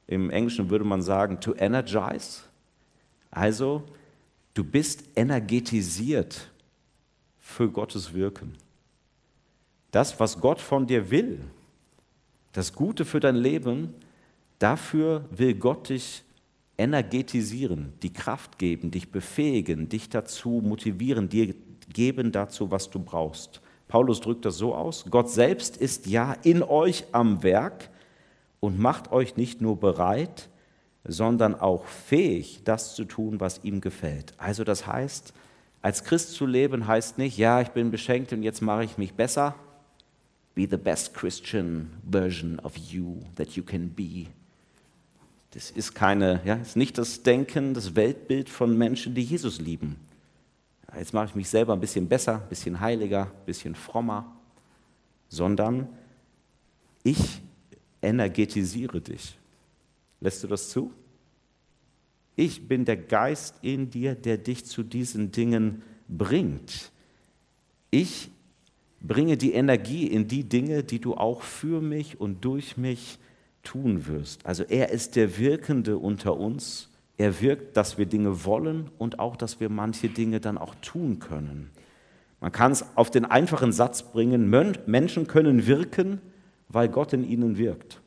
Im 0.08 0.30
Englischen 0.30 0.70
würde 0.70 0.86
man 0.86 1.02
sagen, 1.02 1.40
to 1.40 1.56
energize. 1.56 2.42
Also, 3.34 3.84
du 4.54 4.64
bist 4.64 5.04
energetisiert 5.16 6.52
für 7.40 7.70
Gottes 7.70 8.14
Wirken. 8.14 8.54
Das, 9.92 10.20
was 10.20 10.40
Gott 10.40 10.62
von 10.62 10.86
dir 10.86 11.10
will, 11.10 11.40
das 12.52 12.74
Gute 12.74 13.06
für 13.06 13.20
dein 13.20 13.36
Leben, 13.36 13.94
dafür 14.60 15.26
will 15.32 15.56
Gott 15.56 15.90
dich 15.90 16.24
energetisieren, 16.78 17.94
die 18.04 18.14
Kraft 18.14 18.60
geben, 18.60 18.92
dich 18.92 19.12
befähigen, 19.12 19.90
dich 19.90 20.10
dazu 20.10 20.62
motivieren, 20.64 21.30
dir 21.30 21.56
geben 21.92 22.32
dazu, 22.32 22.72
was 22.72 22.90
du 22.90 23.00
brauchst. 23.00 23.62
Paulus 23.88 24.22
drückt 24.22 24.46
das 24.46 24.58
so 24.58 24.74
aus, 24.74 25.06
Gott 25.10 25.30
selbst 25.30 25.78
ist 25.78 26.08
ja 26.08 26.34
in 26.44 26.64
euch 26.64 27.06
am 27.12 27.44
Werk 27.44 27.90
und 28.60 28.80
macht 28.80 29.12
euch 29.12 29.38
nicht 29.38 29.62
nur 29.62 29.80
bereit, 29.80 30.50
sondern 31.06 31.56
auch 31.56 31.86
fähig, 31.86 32.62
das 32.64 32.96
zu 32.96 33.06
tun, 33.06 33.40
was 33.40 33.64
ihm 33.64 33.82
gefällt. 33.82 34.34
Also 34.38 34.64
das 34.64 34.88
heißt, 34.88 35.34
als 35.82 36.04
Christ 36.04 36.34
zu 36.34 36.46
leben 36.46 36.88
heißt 36.88 37.18
nicht, 37.18 37.38
ja, 37.38 37.60
ich 37.62 37.70
bin 37.70 37.92
beschenkt 37.92 38.32
und 38.32 38.44
jetzt 38.44 38.62
mache 38.62 38.86
ich 38.86 38.98
mich 38.98 39.14
besser. 39.14 39.56
Be 40.56 40.68
the 40.70 40.78
best 40.78 41.14
Christian 41.14 41.92
version 42.10 42.60
of 42.60 42.78
you 42.78 43.18
that 43.36 43.50
you 43.52 43.64
can 43.64 43.90
be. 43.90 44.28
Das 45.52 45.72
ist 45.72 45.94
keine, 45.94 46.42
ja, 46.46 46.56
ist 46.56 46.78
nicht 46.78 46.98
das 46.98 47.24
Denken, 47.24 47.74
das 47.74 47.96
Weltbild 47.96 48.50
von 48.50 48.78
Menschen, 48.78 49.14
die 49.14 49.24
Jesus 49.24 49.60
lieben. 49.60 49.98
Jetzt 50.98 51.14
mache 51.14 51.26
ich 51.26 51.36
mich 51.36 51.50
selber 51.50 51.74
ein 51.74 51.80
bisschen 51.80 52.08
besser, 52.08 52.36
ein 52.36 52.50
bisschen 52.50 52.80
heiliger, 52.80 53.24
ein 53.24 53.46
bisschen 53.46 53.76
frommer, 53.76 54.32
sondern 55.28 55.90
ich 57.04 57.42
energetisiere 58.02 59.02
dich. 59.02 59.38
Lässt 60.24 60.42
du 60.42 60.48
das 60.48 60.70
zu? 60.70 60.94
Ich 62.38 62.70
bin 62.70 62.86
der 62.86 62.96
Geist 62.96 63.56
in 63.62 63.90
dir, 63.90 64.16
der 64.16 64.38
dich 64.38 64.64
zu 64.64 64.82
diesen 64.82 65.34
Dingen 65.34 65.82
bringt. 66.08 66.94
Ich 67.92 68.32
bringe 69.02 69.36
die 69.36 69.52
Energie 69.52 70.08
in 70.08 70.30
die 70.30 70.46
Dinge, 70.46 70.86
die 70.86 71.00
du 71.00 71.16
auch 71.16 71.42
für 71.42 71.82
mich 71.82 72.22
und 72.22 72.46
durch 72.46 72.78
mich 72.78 73.20
tun 73.64 74.08
wirst. 74.08 74.46
Also 74.46 74.64
er 74.64 74.92
ist 74.92 75.18
der 75.18 75.38
Wirkende 75.38 75.98
unter 75.98 76.38
uns. 76.38 76.90
Er 77.18 77.42
wirkt, 77.42 77.76
dass 77.76 77.98
wir 77.98 78.06
Dinge 78.06 78.46
wollen 78.46 78.90
und 78.98 79.20
auch, 79.20 79.36
dass 79.36 79.60
wir 79.60 79.68
manche 79.68 80.08
Dinge 80.08 80.40
dann 80.40 80.58
auch 80.58 80.74
tun 80.76 81.20
können. 81.20 81.70
Man 82.40 82.54
kann 82.54 82.72
es 82.72 82.86
auf 82.96 83.12
den 83.12 83.26
einfachen 83.26 83.74
Satz 83.74 84.04
bringen, 84.04 84.50
Menschen 84.86 85.28
können 85.28 85.68
wirken, 85.68 86.22
weil 86.70 86.88
Gott 86.88 87.12
in 87.12 87.30
ihnen 87.30 87.58
wirkt. 87.58 88.03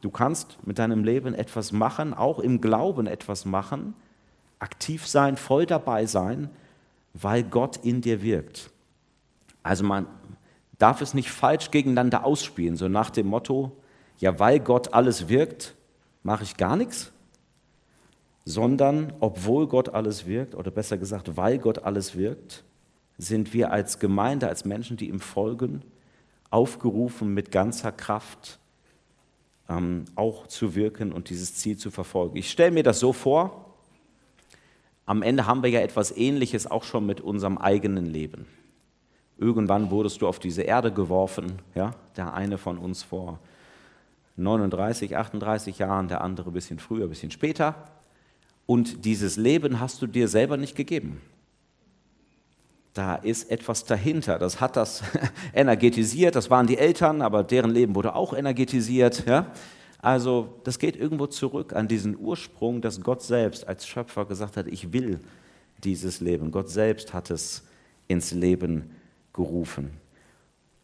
Du 0.00 0.10
kannst 0.10 0.58
mit 0.64 0.78
deinem 0.78 1.02
Leben 1.02 1.34
etwas 1.34 1.72
machen, 1.72 2.14
auch 2.14 2.38
im 2.38 2.60
Glauben 2.60 3.06
etwas 3.06 3.44
machen, 3.44 3.94
aktiv 4.58 5.06
sein, 5.06 5.36
voll 5.36 5.66
dabei 5.66 6.06
sein, 6.06 6.50
weil 7.14 7.42
Gott 7.42 7.78
in 7.78 8.00
dir 8.00 8.22
wirkt. 8.22 8.70
Also 9.62 9.84
man 9.84 10.06
darf 10.78 11.00
es 11.00 11.14
nicht 11.14 11.30
falsch 11.30 11.70
gegeneinander 11.70 12.24
ausspielen, 12.24 12.76
so 12.76 12.88
nach 12.88 13.10
dem 13.10 13.26
Motto, 13.26 13.72
ja, 14.18 14.38
weil 14.38 14.60
Gott 14.60 14.94
alles 14.94 15.28
wirkt, 15.28 15.74
mache 16.22 16.44
ich 16.44 16.56
gar 16.56 16.76
nichts, 16.76 17.12
sondern 18.44 19.12
obwohl 19.20 19.66
Gott 19.66 19.90
alles 19.90 20.26
wirkt, 20.26 20.54
oder 20.54 20.70
besser 20.70 20.96
gesagt, 20.96 21.36
weil 21.36 21.58
Gott 21.58 21.84
alles 21.84 22.16
wirkt, 22.16 22.64
sind 23.18 23.52
wir 23.52 23.72
als 23.72 23.98
Gemeinde, 23.98 24.48
als 24.48 24.64
Menschen, 24.64 24.96
die 24.96 25.08
ihm 25.08 25.20
folgen, 25.20 25.82
aufgerufen, 26.50 27.34
mit 27.34 27.50
ganzer 27.50 27.92
Kraft 27.92 28.58
ähm, 29.68 30.04
auch 30.14 30.46
zu 30.46 30.74
wirken 30.74 31.12
und 31.12 31.30
dieses 31.30 31.54
Ziel 31.54 31.76
zu 31.76 31.90
verfolgen. 31.90 32.36
Ich 32.36 32.50
stelle 32.50 32.70
mir 32.70 32.82
das 32.82 33.00
so 33.00 33.12
vor, 33.12 33.74
am 35.06 35.22
Ende 35.22 35.46
haben 35.46 35.62
wir 35.62 35.70
ja 35.70 35.80
etwas 35.80 36.14
Ähnliches 36.16 36.66
auch 36.66 36.84
schon 36.84 37.06
mit 37.06 37.20
unserem 37.20 37.58
eigenen 37.58 38.06
Leben. 38.06 38.46
Irgendwann 39.38 39.90
wurdest 39.90 40.20
du 40.20 40.28
auf 40.28 40.38
diese 40.38 40.62
Erde 40.62 40.92
geworfen, 40.92 41.62
ja, 41.74 41.94
der 42.16 42.34
eine 42.34 42.58
von 42.58 42.76
uns 42.76 43.02
vor 43.02 43.38
39, 44.36 45.16
38 45.16 45.78
Jahren, 45.78 46.08
der 46.08 46.20
andere 46.20 46.50
ein 46.50 46.52
bisschen 46.52 46.78
früher, 46.78 47.04
ein 47.04 47.08
bisschen 47.08 47.30
später. 47.30 47.74
Und 48.66 49.04
dieses 49.04 49.36
Leben 49.36 49.80
hast 49.80 50.02
du 50.02 50.06
dir 50.06 50.28
selber 50.28 50.56
nicht 50.56 50.76
gegeben 50.76 51.20
da 52.98 53.14
ist 53.14 53.48
etwas 53.50 53.84
dahinter. 53.84 54.40
Das 54.40 54.60
hat 54.60 54.76
das 54.76 55.04
energetisiert, 55.54 56.34
das 56.34 56.50
waren 56.50 56.66
die 56.66 56.78
Eltern, 56.78 57.22
aber 57.22 57.44
deren 57.44 57.70
Leben 57.70 57.94
wurde 57.94 58.16
auch 58.16 58.34
energetisiert. 58.34 59.24
Ja? 59.24 59.52
Also 60.02 60.60
das 60.64 60.80
geht 60.80 60.96
irgendwo 60.96 61.28
zurück 61.28 61.74
an 61.74 61.86
diesen 61.86 62.18
Ursprung, 62.18 62.80
dass 62.80 63.00
Gott 63.00 63.22
selbst 63.22 63.68
als 63.68 63.86
Schöpfer 63.86 64.24
gesagt 64.24 64.56
hat, 64.56 64.66
ich 64.66 64.92
will 64.92 65.20
dieses 65.84 66.20
Leben. 66.20 66.50
Gott 66.50 66.70
selbst 66.70 67.14
hat 67.14 67.30
es 67.30 67.62
ins 68.08 68.32
Leben 68.32 68.90
gerufen. 69.32 69.92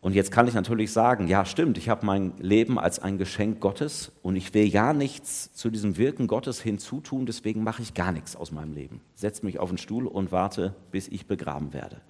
Und 0.04 0.14
jetzt 0.14 0.30
kann 0.30 0.46
ich 0.46 0.52
natürlich 0.52 0.92
sagen, 0.92 1.28
ja 1.28 1.46
stimmt, 1.46 1.78
ich 1.78 1.88
habe 1.88 2.04
mein 2.04 2.34
Leben 2.38 2.78
als 2.78 2.98
ein 2.98 3.16
Geschenk 3.16 3.60
Gottes 3.60 4.12
und 4.20 4.36
ich 4.36 4.52
will 4.52 4.66
ja 4.66 4.92
nichts 4.92 5.54
zu 5.54 5.70
diesem 5.70 5.96
Wirken 5.96 6.26
Gottes 6.26 6.60
hinzutun, 6.60 7.24
deswegen 7.24 7.64
mache 7.64 7.80
ich 7.80 7.94
gar 7.94 8.12
nichts 8.12 8.36
aus 8.36 8.52
meinem 8.52 8.74
Leben. 8.74 9.00
Setze 9.14 9.46
mich 9.46 9.58
auf 9.58 9.70
den 9.70 9.78
Stuhl 9.78 10.06
und 10.06 10.30
warte, 10.30 10.74
bis 10.90 11.08
ich 11.08 11.26
begraben 11.26 11.72
werde. 11.72 12.02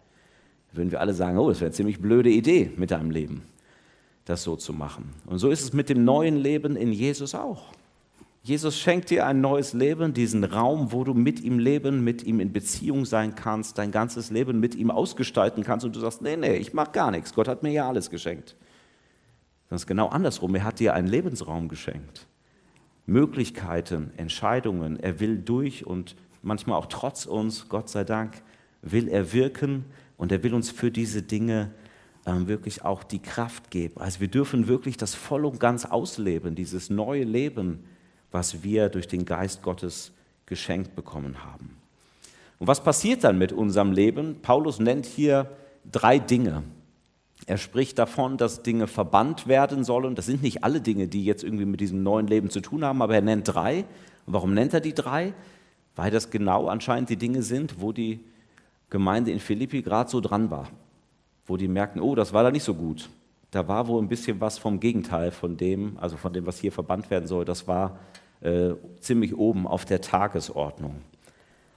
Würden 0.72 0.90
wir 0.90 1.00
alle 1.00 1.14
sagen, 1.14 1.38
oh, 1.38 1.48
das 1.48 1.60
wäre 1.60 1.66
eine 1.66 1.74
ziemlich 1.76 2.00
blöde 2.00 2.30
Idee 2.30 2.72
mit 2.76 2.90
deinem 2.90 3.12
Leben, 3.12 3.42
das 4.24 4.42
so 4.42 4.56
zu 4.56 4.72
machen. 4.72 5.10
Und 5.26 5.38
so 5.38 5.48
ist 5.50 5.62
es 5.62 5.72
mit 5.72 5.88
dem 5.88 6.04
neuen 6.04 6.36
Leben 6.36 6.74
in 6.74 6.92
Jesus 6.92 7.32
auch. 7.36 7.66
Jesus 8.46 8.78
schenkt 8.78 9.08
dir 9.08 9.26
ein 9.26 9.40
neues 9.40 9.72
Leben, 9.72 10.12
diesen 10.12 10.44
Raum, 10.44 10.92
wo 10.92 11.02
du 11.02 11.14
mit 11.14 11.40
ihm 11.40 11.58
leben, 11.58 12.04
mit 12.04 12.24
ihm 12.24 12.40
in 12.40 12.52
Beziehung 12.52 13.06
sein 13.06 13.34
kannst, 13.34 13.78
dein 13.78 13.90
ganzes 13.90 14.30
Leben 14.30 14.60
mit 14.60 14.74
ihm 14.74 14.90
ausgestalten 14.90 15.64
kannst 15.64 15.86
und 15.86 15.96
du 15.96 16.00
sagst, 16.00 16.20
nee, 16.20 16.36
nee, 16.36 16.56
ich 16.56 16.74
mache 16.74 16.92
gar 16.92 17.10
nichts, 17.10 17.32
Gott 17.32 17.48
hat 17.48 17.62
mir 17.62 17.72
ja 17.72 17.88
alles 17.88 18.10
geschenkt. 18.10 18.54
Das 19.70 19.80
ist 19.80 19.86
genau 19.86 20.08
andersrum, 20.08 20.54
er 20.54 20.64
hat 20.64 20.78
dir 20.78 20.92
einen 20.92 21.08
Lebensraum 21.08 21.68
geschenkt. 21.68 22.26
Möglichkeiten, 23.06 24.10
Entscheidungen, 24.18 25.00
er 25.00 25.20
will 25.20 25.38
durch 25.38 25.86
und 25.86 26.14
manchmal 26.42 26.78
auch 26.78 26.86
trotz 26.86 27.24
uns, 27.24 27.70
Gott 27.70 27.88
sei 27.88 28.04
Dank, 28.04 28.42
will 28.82 29.08
er 29.08 29.32
wirken 29.32 29.86
und 30.18 30.32
er 30.32 30.42
will 30.42 30.52
uns 30.52 30.70
für 30.70 30.90
diese 30.90 31.22
Dinge 31.22 31.70
ähm, 32.26 32.46
wirklich 32.46 32.84
auch 32.84 33.04
die 33.04 33.20
Kraft 33.20 33.70
geben. 33.70 34.02
Also 34.02 34.20
wir 34.20 34.28
dürfen 34.28 34.68
wirklich 34.68 34.98
das 34.98 35.14
voll 35.14 35.46
und 35.46 35.60
ganz 35.60 35.86
ausleben, 35.86 36.54
dieses 36.54 36.90
neue 36.90 37.24
Leben, 37.24 37.84
was 38.34 38.64
wir 38.64 38.88
durch 38.88 39.06
den 39.06 39.24
Geist 39.24 39.62
Gottes 39.62 40.10
geschenkt 40.46 40.96
bekommen 40.96 41.44
haben. 41.44 41.76
Und 42.58 42.66
was 42.66 42.82
passiert 42.82 43.24
dann 43.24 43.38
mit 43.38 43.52
unserem 43.52 43.92
Leben? 43.92 44.40
Paulus 44.42 44.80
nennt 44.80 45.06
hier 45.06 45.50
drei 45.90 46.18
Dinge. 46.18 46.64
Er 47.46 47.58
spricht 47.58 47.98
davon, 47.98 48.36
dass 48.36 48.62
Dinge 48.62 48.86
verbannt 48.86 49.46
werden 49.46 49.84
sollen. 49.84 50.14
Das 50.14 50.26
sind 50.26 50.42
nicht 50.42 50.64
alle 50.64 50.80
Dinge, 50.80 51.06
die 51.06 51.24
jetzt 51.24 51.44
irgendwie 51.44 51.64
mit 51.64 51.80
diesem 51.80 52.02
neuen 52.02 52.26
Leben 52.26 52.50
zu 52.50 52.60
tun 52.60 52.84
haben, 52.84 53.02
aber 53.02 53.14
er 53.14 53.22
nennt 53.22 53.54
drei. 53.54 53.84
Und 54.26 54.32
warum 54.32 54.52
nennt 54.54 54.74
er 54.74 54.80
die 54.80 54.94
drei? 54.94 55.32
Weil 55.94 56.10
das 56.10 56.30
genau 56.30 56.66
anscheinend 56.66 57.10
die 57.10 57.16
Dinge 57.16 57.42
sind, 57.42 57.80
wo 57.80 57.92
die 57.92 58.20
Gemeinde 58.90 59.30
in 59.30 59.40
Philippi 59.40 59.82
gerade 59.82 60.10
so 60.10 60.20
dran 60.20 60.50
war. 60.50 60.68
Wo 61.46 61.56
die 61.56 61.68
merken, 61.68 62.00
oh, 62.00 62.14
das 62.14 62.32
war 62.32 62.42
da 62.42 62.50
nicht 62.50 62.64
so 62.64 62.74
gut. 62.74 63.08
Da 63.50 63.68
war 63.68 63.86
wohl 63.86 64.02
ein 64.02 64.08
bisschen 64.08 64.40
was 64.40 64.58
vom 64.58 64.80
Gegenteil 64.80 65.30
von 65.30 65.56
dem, 65.56 65.98
also 66.00 66.16
von 66.16 66.32
dem, 66.32 66.46
was 66.46 66.58
hier 66.58 66.72
verbannt 66.72 67.10
werden 67.10 67.28
soll. 67.28 67.44
Das 67.44 67.68
war 67.68 68.00
äh, 68.44 68.74
ziemlich 69.00 69.36
oben 69.36 69.66
auf 69.66 69.84
der 69.84 70.00
Tagesordnung. 70.00 70.96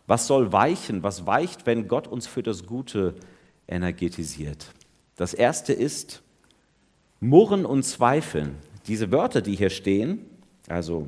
Was 0.06 0.28
soll 0.28 0.52
weichen? 0.52 1.04
Was 1.04 1.26
weicht, 1.26 1.66
wenn 1.66 1.88
Gott 1.88 2.08
uns 2.08 2.28
für 2.28 2.44
das 2.44 2.66
Gute 2.66 3.16
energetisiert? 3.68 4.74
Das 5.16 5.34
erste 5.34 5.74
ist 5.74 6.22
Murren 7.20 7.66
und 7.66 7.84
Zweifeln. 7.84 8.56
Diese 8.88 9.12
Wörter, 9.12 9.42
die 9.42 9.56
hier 9.56 9.70
stehen, 9.70 10.26
also 10.70 11.08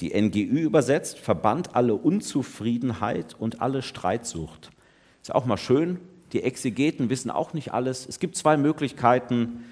die 0.00 0.20
NGÜ 0.20 0.60
übersetzt, 0.60 1.18
verbannt 1.18 1.74
alle 1.76 1.94
Unzufriedenheit 1.94 3.34
und 3.38 3.62
alle 3.62 3.82
Streitsucht. 3.82 4.70
Ist 5.22 5.34
auch 5.34 5.46
mal 5.46 5.56
schön. 5.56 6.00
Die 6.32 6.42
Exegeten 6.42 7.10
wissen 7.10 7.30
auch 7.30 7.54
nicht 7.54 7.72
alles. 7.72 8.06
Es 8.06 8.18
gibt 8.18 8.36
zwei 8.36 8.56
Möglichkeiten, 8.56 9.64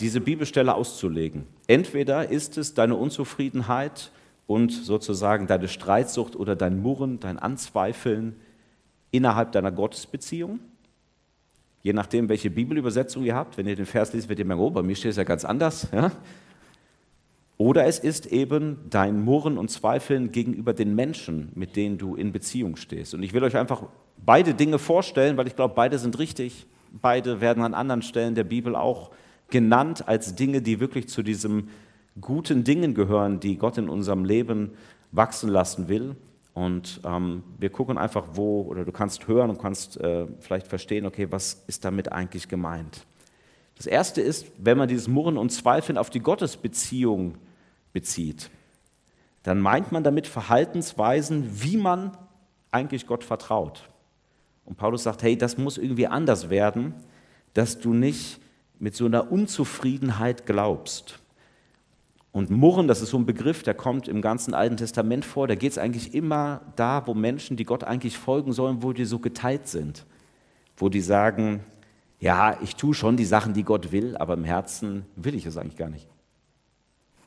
diese 0.00 0.20
Bibelstelle 0.20 0.74
auszulegen. 0.74 1.46
Entweder 1.66 2.28
ist 2.28 2.58
es 2.58 2.74
deine 2.74 2.96
Unzufriedenheit 2.96 4.10
und 4.52 4.70
sozusagen 4.70 5.46
deine 5.46 5.66
Streitsucht 5.66 6.36
oder 6.36 6.54
dein 6.54 6.82
Murren, 6.82 7.20
dein 7.20 7.38
Anzweifeln 7.38 8.36
innerhalb 9.10 9.52
deiner 9.52 9.72
Gottesbeziehung. 9.72 10.60
Je 11.80 11.94
nachdem, 11.94 12.28
welche 12.28 12.50
Bibelübersetzung 12.50 13.24
ihr 13.24 13.34
habt, 13.34 13.56
wenn 13.56 13.66
ihr 13.66 13.76
den 13.76 13.86
Vers 13.86 14.12
liest, 14.12 14.28
werdet 14.28 14.40
ihr 14.40 14.44
merken, 14.44 14.62
oh, 14.62 14.70
bei 14.70 14.82
mir 14.82 14.94
steht 14.94 15.12
es 15.12 15.16
ja 15.16 15.24
ganz 15.24 15.46
anders. 15.46 15.88
Ja? 15.90 16.12
Oder 17.56 17.86
es 17.86 17.98
ist 17.98 18.26
eben 18.26 18.76
dein 18.90 19.24
Murren 19.24 19.56
und 19.56 19.70
Zweifeln 19.70 20.32
gegenüber 20.32 20.74
den 20.74 20.94
Menschen, 20.94 21.50
mit 21.54 21.74
denen 21.74 21.96
du 21.96 22.14
in 22.14 22.30
Beziehung 22.30 22.76
stehst. 22.76 23.14
Und 23.14 23.22
ich 23.22 23.32
will 23.32 23.44
euch 23.44 23.56
einfach 23.56 23.84
beide 24.18 24.52
Dinge 24.52 24.78
vorstellen, 24.78 25.38
weil 25.38 25.46
ich 25.46 25.56
glaube, 25.56 25.74
beide 25.74 25.98
sind 25.98 26.18
richtig. 26.18 26.66
Beide 27.00 27.40
werden 27.40 27.62
an 27.62 27.72
anderen 27.72 28.02
Stellen 28.02 28.34
der 28.34 28.44
Bibel 28.44 28.76
auch 28.76 29.12
genannt 29.48 30.06
als 30.08 30.34
Dinge, 30.34 30.60
die 30.60 30.78
wirklich 30.78 31.08
zu 31.08 31.22
diesem 31.22 31.68
guten 32.20 32.64
Dingen 32.64 32.94
gehören, 32.94 33.40
die 33.40 33.56
Gott 33.56 33.78
in 33.78 33.88
unserem 33.88 34.24
Leben 34.24 34.72
wachsen 35.10 35.48
lassen 35.48 35.88
will. 35.88 36.16
Und 36.54 37.00
ähm, 37.04 37.42
wir 37.58 37.70
gucken 37.70 37.96
einfach, 37.96 38.24
wo, 38.32 38.62
oder 38.62 38.84
du 38.84 38.92
kannst 38.92 39.26
hören 39.26 39.50
und 39.50 39.58
kannst 39.60 39.98
äh, 39.98 40.26
vielleicht 40.40 40.66
verstehen, 40.66 41.06
okay, 41.06 41.28
was 41.30 41.64
ist 41.66 41.84
damit 41.84 42.12
eigentlich 42.12 42.48
gemeint. 42.48 43.06
Das 43.76 43.86
erste 43.86 44.20
ist, 44.20 44.46
wenn 44.58 44.76
man 44.76 44.88
dieses 44.88 45.08
Murren 45.08 45.38
und 45.38 45.50
Zweifeln 45.50 45.96
auf 45.96 46.10
die 46.10 46.20
Gottesbeziehung 46.20 47.36
bezieht, 47.92 48.50
dann 49.42 49.60
meint 49.60 49.92
man 49.92 50.04
damit 50.04 50.26
Verhaltensweisen, 50.26 51.62
wie 51.62 51.78
man 51.78 52.16
eigentlich 52.70 53.06
Gott 53.06 53.24
vertraut. 53.24 53.88
Und 54.64 54.76
Paulus 54.76 55.02
sagt, 55.02 55.22
hey, 55.22 55.36
das 55.36 55.58
muss 55.58 55.78
irgendwie 55.78 56.06
anders 56.06 56.48
werden, 56.48 56.94
dass 57.54 57.80
du 57.80 57.92
nicht 57.92 58.40
mit 58.78 58.94
so 58.94 59.06
einer 59.06 59.32
Unzufriedenheit 59.32 60.46
glaubst. 60.46 61.18
Und 62.32 62.48
Murren, 62.48 62.88
das 62.88 63.02
ist 63.02 63.10
so 63.10 63.18
ein 63.18 63.26
Begriff, 63.26 63.62
der 63.62 63.74
kommt 63.74 64.08
im 64.08 64.22
ganzen 64.22 64.54
Alten 64.54 64.78
Testament 64.78 65.26
vor. 65.26 65.46
Da 65.46 65.54
geht 65.54 65.72
es 65.72 65.78
eigentlich 65.78 66.14
immer 66.14 66.62
da, 66.76 67.06
wo 67.06 67.12
Menschen, 67.12 67.58
die 67.58 67.64
Gott 67.64 67.84
eigentlich 67.84 68.16
folgen 68.16 68.54
sollen, 68.54 68.82
wo 68.82 68.94
die 68.94 69.04
so 69.04 69.18
geteilt 69.18 69.68
sind. 69.68 70.06
Wo 70.76 70.88
die 70.88 71.02
sagen, 71.02 71.60
ja, 72.20 72.56
ich 72.62 72.76
tue 72.76 72.94
schon 72.94 73.18
die 73.18 73.26
Sachen, 73.26 73.52
die 73.52 73.64
Gott 73.64 73.92
will, 73.92 74.16
aber 74.16 74.34
im 74.34 74.44
Herzen 74.44 75.04
will 75.14 75.34
ich 75.34 75.44
es 75.44 75.58
eigentlich 75.58 75.76
gar 75.76 75.90
nicht. 75.90 76.08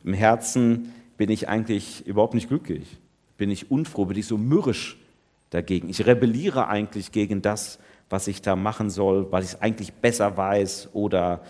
Im 0.04 0.14
Herzen 0.14 0.92
bin 1.18 1.30
ich 1.30 1.48
eigentlich 1.48 2.08
überhaupt 2.08 2.34
nicht 2.34 2.48
glücklich. 2.48 2.98
Bin 3.38 3.52
ich 3.52 3.70
unfroh, 3.70 4.06
bin 4.06 4.18
ich 4.18 4.26
so 4.26 4.38
mürrisch 4.38 4.98
dagegen. 5.52 5.90
Ich 5.90 6.06
rebelliere 6.06 6.68
eigentlich 6.68 7.12
gegen 7.12 7.44
das, 7.44 7.78
was 8.10 8.28
ich 8.28 8.42
da 8.42 8.56
machen 8.56 8.90
soll, 8.90 9.32
weil 9.32 9.44
ich 9.44 9.50
es 9.50 9.62
eigentlich 9.62 9.94
besser 9.94 10.36
weiß 10.36 10.90
oder 10.94 11.42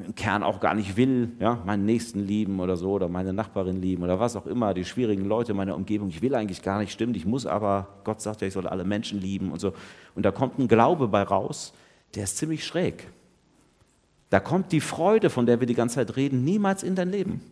im 0.00 0.14
Kern 0.14 0.42
auch 0.42 0.60
gar 0.60 0.74
nicht 0.74 0.96
will, 0.96 1.32
ja, 1.38 1.62
meinen 1.66 1.84
Nächsten 1.84 2.20
lieben 2.20 2.60
oder 2.60 2.76
so, 2.76 2.92
oder 2.92 3.08
meine 3.08 3.32
Nachbarin 3.32 3.80
lieben 3.80 4.02
oder 4.02 4.18
was 4.18 4.36
auch 4.36 4.46
immer, 4.46 4.72
die 4.72 4.84
schwierigen 4.84 5.26
Leute 5.26 5.52
in 5.52 5.58
meiner 5.58 5.76
Umgebung. 5.76 6.08
Ich 6.08 6.22
will 6.22 6.34
eigentlich 6.34 6.62
gar 6.62 6.78
nicht, 6.78 6.92
stimmt, 6.92 7.16
ich 7.16 7.26
muss 7.26 7.44
aber, 7.44 7.88
Gott 8.04 8.20
sagt 8.22 8.40
ja, 8.40 8.46
ich 8.46 8.54
soll 8.54 8.66
alle 8.66 8.84
Menschen 8.84 9.20
lieben 9.20 9.52
und 9.52 9.60
so. 9.60 9.74
Und 10.14 10.24
da 10.24 10.30
kommt 10.30 10.58
ein 10.58 10.68
Glaube 10.68 11.08
bei 11.08 11.22
raus, 11.22 11.74
der 12.14 12.24
ist 12.24 12.38
ziemlich 12.38 12.64
schräg. 12.64 13.08
Da 14.30 14.40
kommt 14.40 14.72
die 14.72 14.80
Freude, 14.80 15.28
von 15.28 15.44
der 15.44 15.60
wir 15.60 15.66
die 15.66 15.74
ganze 15.74 15.96
Zeit 15.96 16.16
reden, 16.16 16.42
niemals 16.42 16.82
in 16.82 16.94
dein 16.94 17.10
Leben. 17.10 17.42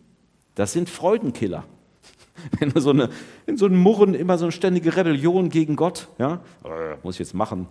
Das 0.55 0.73
sind 0.73 0.89
Freudenkiller. 0.89 1.63
Wenn 2.59 2.71
du 2.71 2.79
so 2.79 2.89
eine, 2.89 3.09
in 3.45 3.57
so 3.57 3.67
einem 3.67 3.77
Murren 3.77 4.15
immer 4.15 4.39
so 4.39 4.45
eine 4.45 4.51
ständige 4.51 4.95
Rebellion 4.95 5.49
gegen 5.49 5.75
Gott, 5.75 6.07
ja, 6.17 6.41
äh, 6.63 6.95
muss 7.03 7.15
ich 7.15 7.19
jetzt 7.19 7.35
machen, 7.35 7.67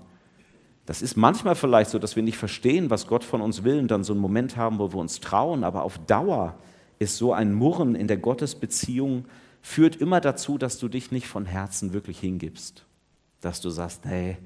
das 0.91 1.03
ist 1.03 1.17
manchmal 1.17 1.55
vielleicht 1.55 1.89
so, 1.89 2.01
dass 2.01 2.17
wir 2.17 2.25
nicht 2.25 2.37
verstehen, 2.37 2.91
was 2.91 3.07
Gott 3.07 3.23
von 3.23 3.43
uns 3.43 3.63
will 3.63 3.79
und 3.79 3.93
dann 3.93 4.03
so 4.03 4.13
einen 4.13 4.21
Moment 4.21 4.57
haben, 4.57 4.81
wo 4.81 4.93
wir 4.93 4.99
uns 4.99 5.21
trauen, 5.21 5.63
aber 5.63 5.85
auf 5.85 5.99
Dauer 5.99 6.59
ist 6.99 7.17
so 7.17 7.33
ein 7.33 7.55
Murren 7.55 7.95
in 7.95 8.09
der 8.09 8.17
Gottesbeziehung, 8.17 9.25
führt 9.63 9.95
immer 9.95 10.21
dazu, 10.21 10.59
dass 10.59 10.81
du 10.81 10.89
dich 10.89 11.13
nicht 11.13 11.29
von 11.29 11.47
Herzen 11.47 11.93
wirklich 11.93 12.19
hingibst. 12.19 12.87
Dass 13.41 13.61
du 13.61 13.71
sagst, 13.71 14.05
hey, 14.05 14.37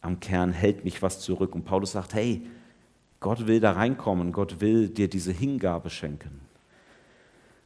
am 0.00 0.20
Kern 0.20 0.52
hält 0.52 0.86
mich 0.86 1.02
was 1.02 1.20
zurück. 1.20 1.54
Und 1.54 1.66
Paulus 1.66 1.92
sagt, 1.92 2.14
hey, 2.14 2.46
Gott 3.20 3.46
will 3.46 3.60
da 3.60 3.72
reinkommen, 3.72 4.32
Gott 4.32 4.62
will 4.62 4.88
dir 4.88 5.08
diese 5.08 5.32
Hingabe 5.32 5.90
schenken. 5.90 6.40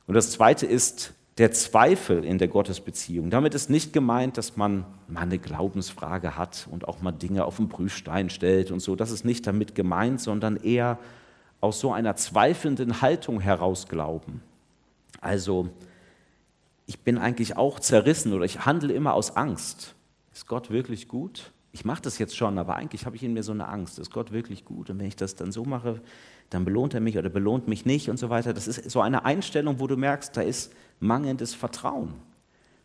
Und 0.09 0.15
das 0.15 0.33
Zweite 0.33 0.67
ist, 0.67 1.15
der 1.39 1.53
Zweifel 1.53 2.25
in 2.25 2.39
der 2.39 2.49
Gottesbeziehung. 2.49 3.31
Damit 3.31 3.55
ist 3.55 3.71
nicht 3.71 3.93
gemeint, 3.93 4.37
dass 4.37 4.57
man 4.57 4.85
mal 5.07 5.21
eine 5.23 5.39
Glaubensfrage 5.39 6.37
hat 6.37 6.67
und 6.71 6.89
auch 6.89 7.01
mal 7.01 7.13
Dinge 7.13 7.45
auf 7.45 7.57
den 7.57 7.69
Prüfstein 7.69 8.29
stellt 8.29 8.73
und 8.73 8.81
so. 8.81 8.97
Das 8.97 9.13
ist 9.13 9.25
nicht 9.25 9.47
damit 9.47 9.77
gemeint, 9.77 10.21
sondern 10.21 10.57
eher 10.57 10.99
aus 11.61 11.79
so 11.81 11.93
einer 11.93 12.17
zweifelnden 12.17 13.01
Haltung 13.03 13.41
heraus 13.41 13.89
glauben. 13.89 14.43
Also, 15.21 15.69
ich 16.87 17.01
bin 17.01 17.19
eigentlich 17.19 17.57
auch 17.57 17.79
zerrissen 17.79 18.33
oder 18.33 18.45
ich 18.45 18.65
handle 18.67 18.93
immer 18.93 19.15
aus 19.15 19.37
Angst. 19.37 19.95
Ist 20.33 20.47
Gott 20.47 20.71
wirklich 20.71 21.07
gut? 21.07 21.53
Ich 21.71 21.85
mache 21.85 22.03
das 22.03 22.19
jetzt 22.19 22.37
schon, 22.37 22.59
aber 22.59 22.77
eigentlich 22.77 23.07
habe 23.07 23.15
ich 23.15 23.23
in 23.23 23.35
mir 23.35 23.43
so 23.43 23.53
eine 23.53 23.69
Angst. 23.69 23.99
Ist 23.99 24.13
Gott 24.13 24.33
wirklich 24.33 24.65
gut? 24.65 24.91
Und 24.91 24.99
wenn 24.99 25.07
ich 25.07 25.17
das 25.17 25.37
dann 25.37 25.53
so 25.53 25.65
mache, 25.65 26.01
dann 26.51 26.65
belohnt 26.65 26.95
er 26.95 27.01
mich 27.01 27.19
oder 27.19 27.29
belohnt 27.29 27.69
mich 27.69 27.85
nicht 27.85 28.09
und 28.09 28.17
so 28.17 28.31
weiter. 28.31 28.55
Das 28.55 28.67
ist 28.67 28.91
so 28.91 29.01
eine 29.01 29.25
Einstellung, 29.25 29.79
wo 29.81 29.87
du 29.87 29.97
merkst, 29.97 30.37
da 30.37 30.41
ist 30.41 30.73
mangelndes 31.01 31.55
Vertrauen. 31.55 32.15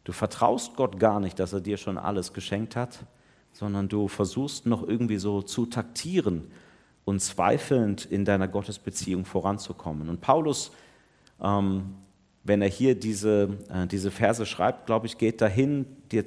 Du 0.04 0.12
vertraust 0.12 0.76
Gott 0.76 1.00
gar 1.00 1.20
nicht, 1.20 1.40
dass 1.40 1.54
er 1.54 1.62
dir 1.62 1.78
schon 1.78 1.98
alles 1.98 2.34
geschenkt 2.34 2.76
hat, 2.76 3.00
sondern 3.54 3.88
du 3.88 4.08
versuchst 4.08 4.66
noch 4.66 4.88
irgendwie 4.88 5.18
so 5.18 5.42
zu 5.42 5.66
taktieren 5.66 6.52
und 7.06 7.22
zweifelnd 7.22 8.06
in 8.06 8.26
deiner 8.26 8.48
Gottesbeziehung 8.48 9.26
voranzukommen. 9.26 10.10
Und 10.10 10.22
Paulus, 10.22 10.72
ähm, 11.42 11.96
wenn 12.44 12.62
er 12.62 12.70
hier 12.70 12.96
diese, 12.96 13.58
äh, 13.70 13.88
diese 13.88 14.12
Verse 14.12 14.46
schreibt, 14.46 14.86
glaube 14.86 15.08
ich, 15.08 15.18
geht 15.18 15.42
dahin, 15.42 15.86
dir 16.12 16.26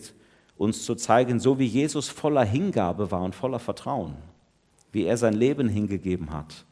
uns 0.57 0.85
zu 0.85 0.95
zeigen, 0.95 1.39
so 1.41 1.59
wie 1.59 1.67
Jesus 1.67 2.09
voller 2.09 2.45
Hingabe 2.45 3.11
war 3.11 3.23
und 3.23 3.35
voller 3.35 3.59
Vertrauen, 3.59 4.15
wie 4.93 5.05
er 5.05 5.19
sein 5.19 5.35
Leben 5.35 5.69
hingegeben 5.69 6.31
hat, 6.31 6.65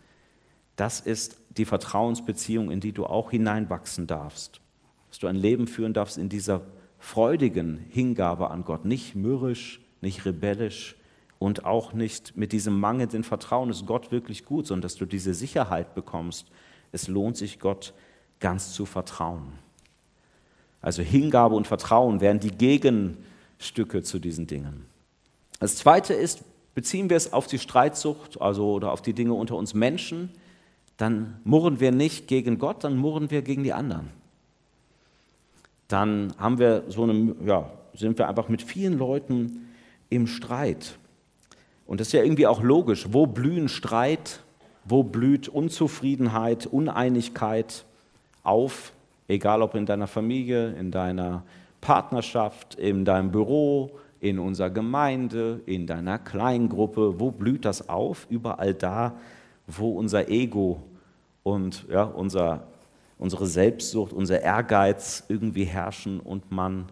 Das 0.77 1.01
ist 1.01 1.37
die 1.51 1.65
Vertrauensbeziehung, 1.65 2.71
in 2.71 2.81
die 2.81 2.93
du 2.93 3.07
auch 3.07 3.31
hineinwachsen 3.31 4.07
darfst. 4.07 4.61
Dass 5.15 5.21
du 5.21 5.29
ein 5.29 5.37
Leben 5.37 5.69
führen 5.69 5.93
darfst 5.93 6.19
in 6.19 6.29
dieser 6.29 6.63
freudigen 6.99 7.79
Hingabe 7.89 8.51
an 8.51 8.65
Gott, 8.65 8.85
nicht 8.85 9.15
mürrisch, 9.15 9.81
nicht 10.01 10.25
rebellisch 10.25 10.97
und 11.39 11.65
auch 11.65 11.93
nicht 11.93 12.37
mit 12.37 12.51
diesem 12.51 12.81
mangelnden 12.81 13.23
Vertrauen, 13.23 13.71
ist 13.71 13.87
Gott 13.87 14.11
wirklich 14.11 14.45
gut, 14.45 14.67
sondern 14.67 14.83
dass 14.83 14.97
du 14.97 15.07
diese 15.07 15.33
Sicherheit 15.33 15.95
bekommst, 15.95 16.49
es 16.91 17.07
lohnt 17.07 17.37
sich 17.37 17.61
Gott 17.61 17.95
ganz 18.41 18.73
zu 18.73 18.87
vertrauen. 18.87 19.53
Also 20.83 21.01
Hingabe 21.01 21.55
und 21.55 21.69
Vertrauen 21.69 22.21
wären 22.21 22.41
die 22.41 22.51
Gegenstücke 22.51 24.03
zu 24.03 24.19
diesen 24.19 24.49
Dingen. 24.49 24.85
Das 25.61 25.77
zweite 25.77 26.13
ist, 26.13 26.43
beziehen 26.75 27.09
wir 27.09 27.17
es 27.17 27.33
auf 27.33 27.47
die 27.47 27.61
Streitsucht, 27.61 28.41
also 28.41 28.73
oder 28.73 28.91
auf 28.91 29.01
die 29.01 29.13
Dinge 29.13 29.35
unter 29.35 29.55
uns 29.55 29.75
Menschen, 29.75 30.31
dann 30.97 31.39
murren 31.45 31.79
wir 31.79 31.93
nicht 31.93 32.27
gegen 32.27 32.59
Gott, 32.59 32.83
dann 32.83 32.97
murren 32.97 33.31
wir 33.31 33.43
gegen 33.43 33.63
die 33.63 33.73
anderen 33.73 34.11
dann 35.89 36.33
haben 36.39 36.59
wir 36.59 36.85
so 36.89 37.03
eine, 37.03 37.35
ja, 37.45 37.71
sind 37.95 38.19
wir 38.19 38.29
einfach 38.29 38.49
mit 38.49 38.63
vielen 38.63 38.99
Leuten 38.99 39.69
im 40.11 40.27
Streit. 40.27 40.99
Und 41.87 42.01
das 42.01 42.09
ist 42.09 42.13
ja 42.13 42.23
irgendwie 42.23 42.47
auch 42.47 42.63
logisch. 42.63 43.09
Wo 43.11 43.27
blühen 43.27 43.69
Streit, 43.69 44.41
wo 44.85 45.03
blüht 45.03 45.49
Unzufriedenheit, 45.49 46.67
Uneinigkeit 46.67 47.85
auf, 48.43 48.93
egal 49.29 49.63
ob 49.63 49.75
in 49.75 49.87
deiner 49.87 50.07
Familie, 50.07 50.73
in 50.73 50.91
deiner 50.91 51.43
Partnerschaft, 51.81 52.75
in 52.77 53.05
deinem 53.05 53.31
Büro, 53.31 53.91
in 54.21 54.39
unserer 54.39 54.71
Gemeinde, 54.71 55.61
in 55.67 55.87
deiner 55.87 56.19
Kleingruppe, 56.19 57.21
wo 57.21 57.31
blüht 57.31 57.65
das 57.67 57.89
auf? 57.91 58.27
Überall 58.31 58.73
da, 58.73 59.17
wo 59.67 59.91
unser 59.91 60.29
Ego 60.31 60.83
und 61.43 61.87
ja, 61.91 62.05
unser 62.05 62.63
unsere 63.19 63.47
Selbstsucht, 63.47 64.13
unser 64.13 64.41
Ehrgeiz 64.43 65.25
irgendwie 65.29 65.65
herrschen 65.65 66.21
und 66.21 66.51
man 66.51 66.87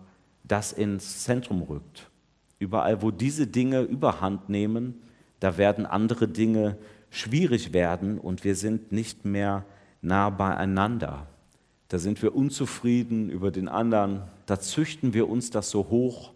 das 0.45 0.73
ins 0.73 1.25
Zentrum 1.25 1.63
rückt. 1.63 2.11
Überall, 2.59 3.03
wo 3.03 3.11
diese 3.11 3.47
Dinge 3.47 3.81
überhand 3.81 4.49
nehmen, 4.49 5.03
da 5.41 5.57
werden 5.57 5.87
andere 5.87 6.29
Dinge 6.29 6.77
schwierig 7.11 7.73
werden 7.73 8.19
und 8.19 8.45
wir 8.45 8.55
sind 8.55 8.93
nicht 8.93 9.25
mehr 9.25 9.65
nah 10.01 10.31
beieinander. 10.31 11.27
Da 11.89 11.99
sind 11.99 12.23
wir 12.23 12.35
unzufrieden 12.35 13.29
über 13.29 13.51
den 13.51 13.69
anderen, 13.69 14.23
da 14.47 14.59
züchten 14.59 15.13
wir 15.15 15.29
uns 15.29 15.51
das 15.51 15.71
so 15.71 15.89
hoch. 15.91 16.33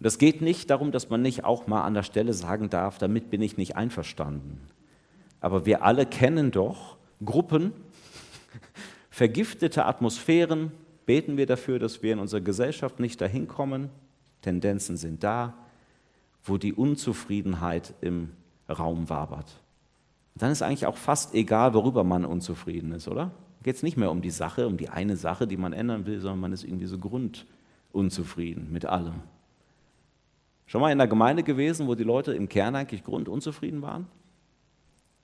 Und 0.00 0.06
es 0.06 0.18
geht 0.18 0.42
nicht 0.42 0.70
darum, 0.70 0.90
dass 0.90 1.10
man 1.10 1.22
nicht 1.22 1.44
auch 1.44 1.66
mal 1.66 1.82
an 1.82 1.94
der 1.94 2.02
Stelle 2.02 2.32
sagen 2.32 2.70
darf, 2.70 2.98
damit 2.98 3.30
bin 3.30 3.42
ich 3.42 3.56
nicht 3.56 3.76
einverstanden. 3.76 4.60
Aber 5.40 5.66
wir 5.66 5.82
alle 5.82 6.06
kennen 6.06 6.50
doch 6.50 6.96
Gruppen, 7.24 7.72
vergiftete 9.18 9.84
Atmosphären, 9.84 10.70
beten 11.04 11.36
wir 11.36 11.46
dafür, 11.46 11.80
dass 11.80 12.04
wir 12.04 12.12
in 12.12 12.20
unserer 12.20 12.40
Gesellschaft 12.40 13.00
nicht 13.00 13.20
dahin 13.20 13.48
kommen. 13.48 13.90
Tendenzen 14.42 14.96
sind 14.96 15.24
da, 15.24 15.54
wo 16.44 16.56
die 16.56 16.72
Unzufriedenheit 16.72 17.94
im 18.00 18.30
Raum 18.68 19.10
wabert. 19.10 19.60
Dann 20.36 20.52
ist 20.52 20.62
eigentlich 20.62 20.86
auch 20.86 20.96
fast 20.96 21.34
egal, 21.34 21.74
worüber 21.74 22.04
man 22.04 22.24
unzufrieden 22.24 22.92
ist, 22.92 23.08
oder? 23.08 23.32
Geht 23.64 23.74
es 23.74 23.82
nicht 23.82 23.96
mehr 23.96 24.12
um 24.12 24.22
die 24.22 24.30
Sache, 24.30 24.68
um 24.68 24.76
die 24.76 24.88
eine 24.88 25.16
Sache, 25.16 25.48
die 25.48 25.56
man 25.56 25.72
ändern 25.72 26.06
will, 26.06 26.20
sondern 26.20 26.38
man 26.38 26.52
ist 26.52 26.62
irgendwie 26.62 26.86
so 26.86 26.98
grundunzufrieden 26.98 28.70
mit 28.70 28.86
allem. 28.86 29.22
Schon 30.66 30.80
mal 30.80 30.92
in 30.92 30.98
der 30.98 31.08
Gemeinde 31.08 31.42
gewesen, 31.42 31.88
wo 31.88 31.96
die 31.96 32.04
Leute 32.04 32.34
im 32.34 32.48
Kern 32.48 32.76
eigentlich 32.76 33.02
grundunzufrieden 33.02 33.82
waren? 33.82 34.06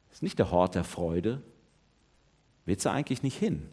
Das 0.09 0.17
ist 0.17 0.23
nicht 0.25 0.41
der 0.41 0.51
Hort 0.51 0.75
der 0.75 0.83
Freude. 0.83 1.43
Willst 2.67 2.85
du 2.87 2.91
eigentlich 2.91 3.23
nicht 3.23 3.39
hin? 3.39 3.69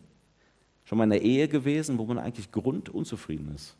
Schon 0.83 0.97
mal 0.97 1.05
in 1.05 1.09
der 1.11 1.21
Ehe 1.21 1.47
gewesen, 1.47 1.97
wo 1.97 2.05
man 2.05 2.17
eigentlich 2.17 2.51
grundunzufrieden 2.51 3.53
ist. 3.55 3.75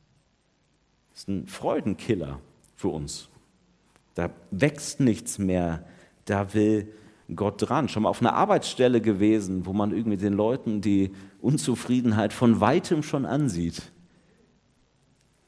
Das 1.12 1.22
ist 1.22 1.28
ein 1.28 1.48
Freudenkiller 1.48 2.40
für 2.76 2.90
uns. 2.90 3.30
Da 4.16 4.30
wächst 4.52 5.00
nichts 5.00 5.38
mehr. 5.38 5.86
Da 6.26 6.54
will 6.54 6.94
Gott 7.36 7.56
dran. 7.58 7.90
Schon 7.90 8.04
mal 8.04 8.10
auf 8.10 8.22
einer 8.22 8.34
Arbeitsstelle 8.34 9.02
gewesen, 9.02 9.66
wo 9.66 9.74
man 9.74 9.92
irgendwie 9.92 10.18
den 10.18 10.34
Leuten 10.34 10.82
die 10.82 11.12
Unzufriedenheit 11.42 12.34
von 12.34 12.62
weitem 12.62 13.04
schon 13.04 13.26
ansieht. 13.26 13.92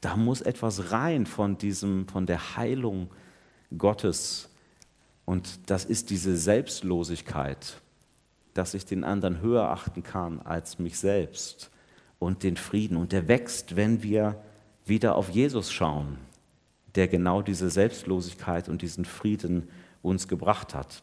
Da 0.00 0.16
muss 0.16 0.42
etwas 0.42 0.92
rein 0.92 1.24
von 1.26 1.56
diesem, 1.56 2.08
von 2.08 2.26
der 2.26 2.56
Heilung 2.56 3.10
Gottes. 3.76 4.50
Und 5.24 5.70
das 5.70 5.84
ist 5.84 6.10
diese 6.10 6.36
Selbstlosigkeit, 6.36 7.80
dass 8.54 8.74
ich 8.74 8.86
den 8.86 9.04
anderen 9.04 9.40
höher 9.40 9.68
achten 9.70 10.02
kann 10.02 10.40
als 10.40 10.78
mich 10.78 10.98
selbst 10.98 11.70
und 12.18 12.42
den 12.42 12.56
Frieden. 12.56 12.96
Und 12.96 13.12
der 13.12 13.28
wächst, 13.28 13.76
wenn 13.76 14.02
wir 14.02 14.40
wieder 14.86 15.16
auf 15.16 15.30
Jesus 15.30 15.72
schauen, 15.72 16.18
der 16.94 17.08
genau 17.08 17.42
diese 17.42 17.70
Selbstlosigkeit 17.70 18.68
und 18.68 18.82
diesen 18.82 19.04
Frieden 19.04 19.68
uns 20.02 20.28
gebracht 20.28 20.74
hat. 20.74 21.02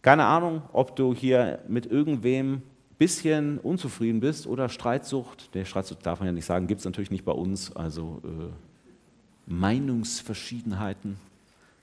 Keine 0.00 0.24
Ahnung, 0.24 0.62
ob 0.72 0.96
du 0.96 1.14
hier 1.14 1.60
mit 1.68 1.86
irgendwem 1.86 2.62
bisschen 2.98 3.58
unzufrieden 3.58 4.20
bist 4.20 4.46
oder 4.46 4.68
Streitsucht. 4.68 5.52
Der 5.54 5.64
Streitsucht 5.64 6.06
darf 6.06 6.20
man 6.20 6.26
ja 6.26 6.32
nicht 6.32 6.44
sagen, 6.44 6.68
gibt 6.68 6.80
es 6.80 6.84
natürlich 6.84 7.10
nicht 7.10 7.24
bei 7.24 7.32
uns, 7.32 7.74
also 7.74 8.22
äh, 8.24 9.50
Meinungsverschiedenheiten 9.52 11.16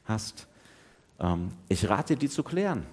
hast. 0.05 0.47
Ähm, 1.19 1.49
ich 1.67 1.89
rate 1.89 2.15
dir, 2.15 2.19
die 2.19 2.29
zu 2.29 2.41
klären. 2.41 2.85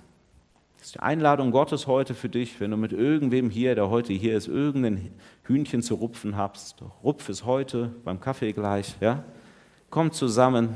Das 0.78 0.88
ist 0.88 0.94
die 0.94 1.00
Einladung 1.00 1.50
Gottes 1.50 1.86
heute 1.86 2.14
für 2.14 2.28
dich, 2.28 2.60
wenn 2.60 2.70
du 2.70 2.76
mit 2.76 2.92
irgendwem 2.92 3.50
hier, 3.50 3.74
der 3.74 3.90
heute 3.90 4.12
hier 4.12 4.36
ist, 4.36 4.46
irgendein 4.46 5.10
Hühnchen 5.44 5.82
zu 5.82 5.94
rupfen 5.94 6.36
hast. 6.36 6.82
Rupf 7.02 7.28
es 7.28 7.44
heute 7.44 7.90
beim 8.04 8.20
Kaffee 8.20 8.52
gleich. 8.52 8.94
Ja? 9.00 9.24
Komm 9.90 10.12
zusammen 10.12 10.70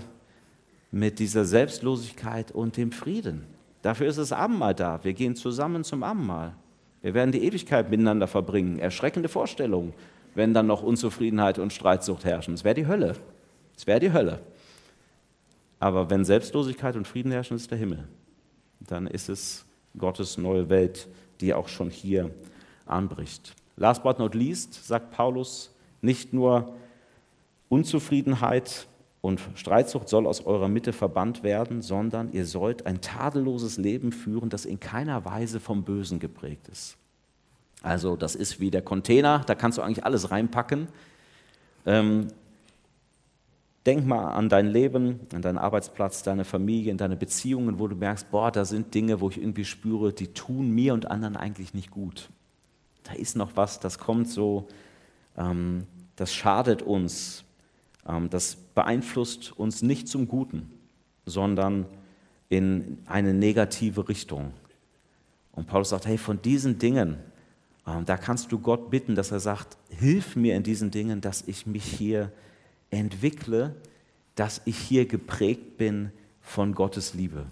mit 0.90 1.18
dieser 1.18 1.44
Selbstlosigkeit 1.44 2.50
und 2.50 2.76
dem 2.76 2.92
Frieden. 2.92 3.44
Dafür 3.82 4.08
ist 4.08 4.18
das 4.18 4.32
Abendmahl 4.32 4.74
da. 4.74 5.02
Wir 5.04 5.12
gehen 5.12 5.36
zusammen 5.36 5.84
zum 5.84 6.02
Abendmahl. 6.02 6.54
Wir 7.02 7.14
werden 7.14 7.32
die 7.32 7.44
Ewigkeit 7.44 7.90
miteinander 7.90 8.26
verbringen. 8.26 8.78
Erschreckende 8.78 9.28
Vorstellungen, 9.28 9.94
wenn 10.34 10.52
dann 10.52 10.66
noch 10.66 10.82
Unzufriedenheit 10.82 11.58
und 11.58 11.72
Streitsucht 11.72 12.24
herrschen. 12.24 12.54
Es 12.54 12.64
wäre 12.64 12.74
die 12.74 12.86
Hölle. 12.86 13.16
Es 13.76 13.86
wäre 13.86 14.00
die 14.00 14.12
Hölle. 14.12 14.40
Aber 15.78 16.10
wenn 16.10 16.24
Selbstlosigkeit 16.24 16.96
und 16.96 17.06
Frieden 17.06 17.32
herrschen, 17.32 17.56
ist 17.56 17.70
der 17.70 17.78
Himmel. 17.78 18.06
Dann 18.80 19.06
ist 19.06 19.30
es 19.30 19.64
Gottes 19.98 20.38
neue 20.38 20.68
Welt, 20.68 21.08
die 21.40 21.54
auch 21.54 21.68
schon 21.68 21.90
hier 21.90 22.30
anbricht. 22.86 23.54
Last 23.76 24.02
but 24.02 24.18
not 24.18 24.34
least 24.34 24.86
sagt 24.86 25.10
Paulus, 25.10 25.74
nicht 26.02 26.32
nur 26.32 26.74
Unzufriedenheit 27.68 28.86
und 29.22 29.40
Streitsucht 29.54 30.08
soll 30.08 30.26
aus 30.26 30.44
eurer 30.46 30.68
Mitte 30.68 30.92
verbannt 30.92 31.42
werden, 31.42 31.82
sondern 31.82 32.32
ihr 32.32 32.46
sollt 32.46 32.86
ein 32.86 33.00
tadelloses 33.00 33.76
Leben 33.76 34.12
führen, 34.12 34.48
das 34.48 34.64
in 34.64 34.80
keiner 34.80 35.24
Weise 35.24 35.60
vom 35.60 35.84
Bösen 35.84 36.18
geprägt 36.18 36.68
ist. 36.68 36.96
Also 37.82 38.16
das 38.16 38.34
ist 38.34 38.60
wie 38.60 38.70
der 38.70 38.82
Container, 38.82 39.42
da 39.46 39.54
kannst 39.54 39.78
du 39.78 39.82
eigentlich 39.82 40.04
alles 40.04 40.30
reinpacken. 40.30 40.88
Ähm, 41.86 42.28
Denk 43.86 44.06
mal 44.06 44.32
an 44.32 44.48
dein 44.48 44.66
Leben, 44.66 45.20
an 45.32 45.40
deinen 45.40 45.56
Arbeitsplatz, 45.56 46.22
deine 46.22 46.44
Familie, 46.44 46.90
in 46.90 46.98
deine 46.98 47.16
Beziehungen, 47.16 47.78
wo 47.78 47.88
du 47.88 47.96
merkst, 47.96 48.30
boah, 48.30 48.52
da 48.52 48.64
sind 48.66 48.94
Dinge, 48.94 49.20
wo 49.20 49.30
ich 49.30 49.38
irgendwie 49.38 49.64
spüre, 49.64 50.12
die 50.12 50.28
tun 50.28 50.70
mir 50.70 50.92
und 50.92 51.10
anderen 51.10 51.36
eigentlich 51.36 51.72
nicht 51.72 51.90
gut. 51.90 52.28
Da 53.04 53.14
ist 53.14 53.36
noch 53.36 53.52
was, 53.56 53.80
das 53.80 53.98
kommt 53.98 54.28
so, 54.28 54.68
ähm, 55.38 55.86
das 56.16 56.34
schadet 56.34 56.82
uns, 56.82 57.44
ähm, 58.06 58.28
das 58.28 58.56
beeinflusst 58.74 59.58
uns 59.58 59.80
nicht 59.80 60.08
zum 60.08 60.28
Guten, 60.28 60.70
sondern 61.24 61.86
in 62.50 62.98
eine 63.06 63.32
negative 63.32 64.08
Richtung. 64.10 64.52
Und 65.52 65.66
Paulus 65.66 65.88
sagt, 65.88 66.06
hey, 66.06 66.18
von 66.18 66.42
diesen 66.42 66.78
Dingen, 66.78 67.16
ähm, 67.86 68.04
da 68.04 68.18
kannst 68.18 68.52
du 68.52 68.58
Gott 68.58 68.90
bitten, 68.90 69.14
dass 69.14 69.30
er 69.30 69.40
sagt, 69.40 69.78
hilf 69.88 70.36
mir 70.36 70.54
in 70.56 70.62
diesen 70.62 70.90
Dingen, 70.90 71.22
dass 71.22 71.46
ich 71.46 71.66
mich 71.66 71.84
hier 71.84 72.30
entwickle, 72.90 73.74
dass 74.34 74.62
ich 74.64 74.76
hier 74.78 75.06
geprägt 75.06 75.76
bin 75.76 76.10
von 76.40 76.74
Gottes 76.74 77.14
Liebe. 77.14 77.46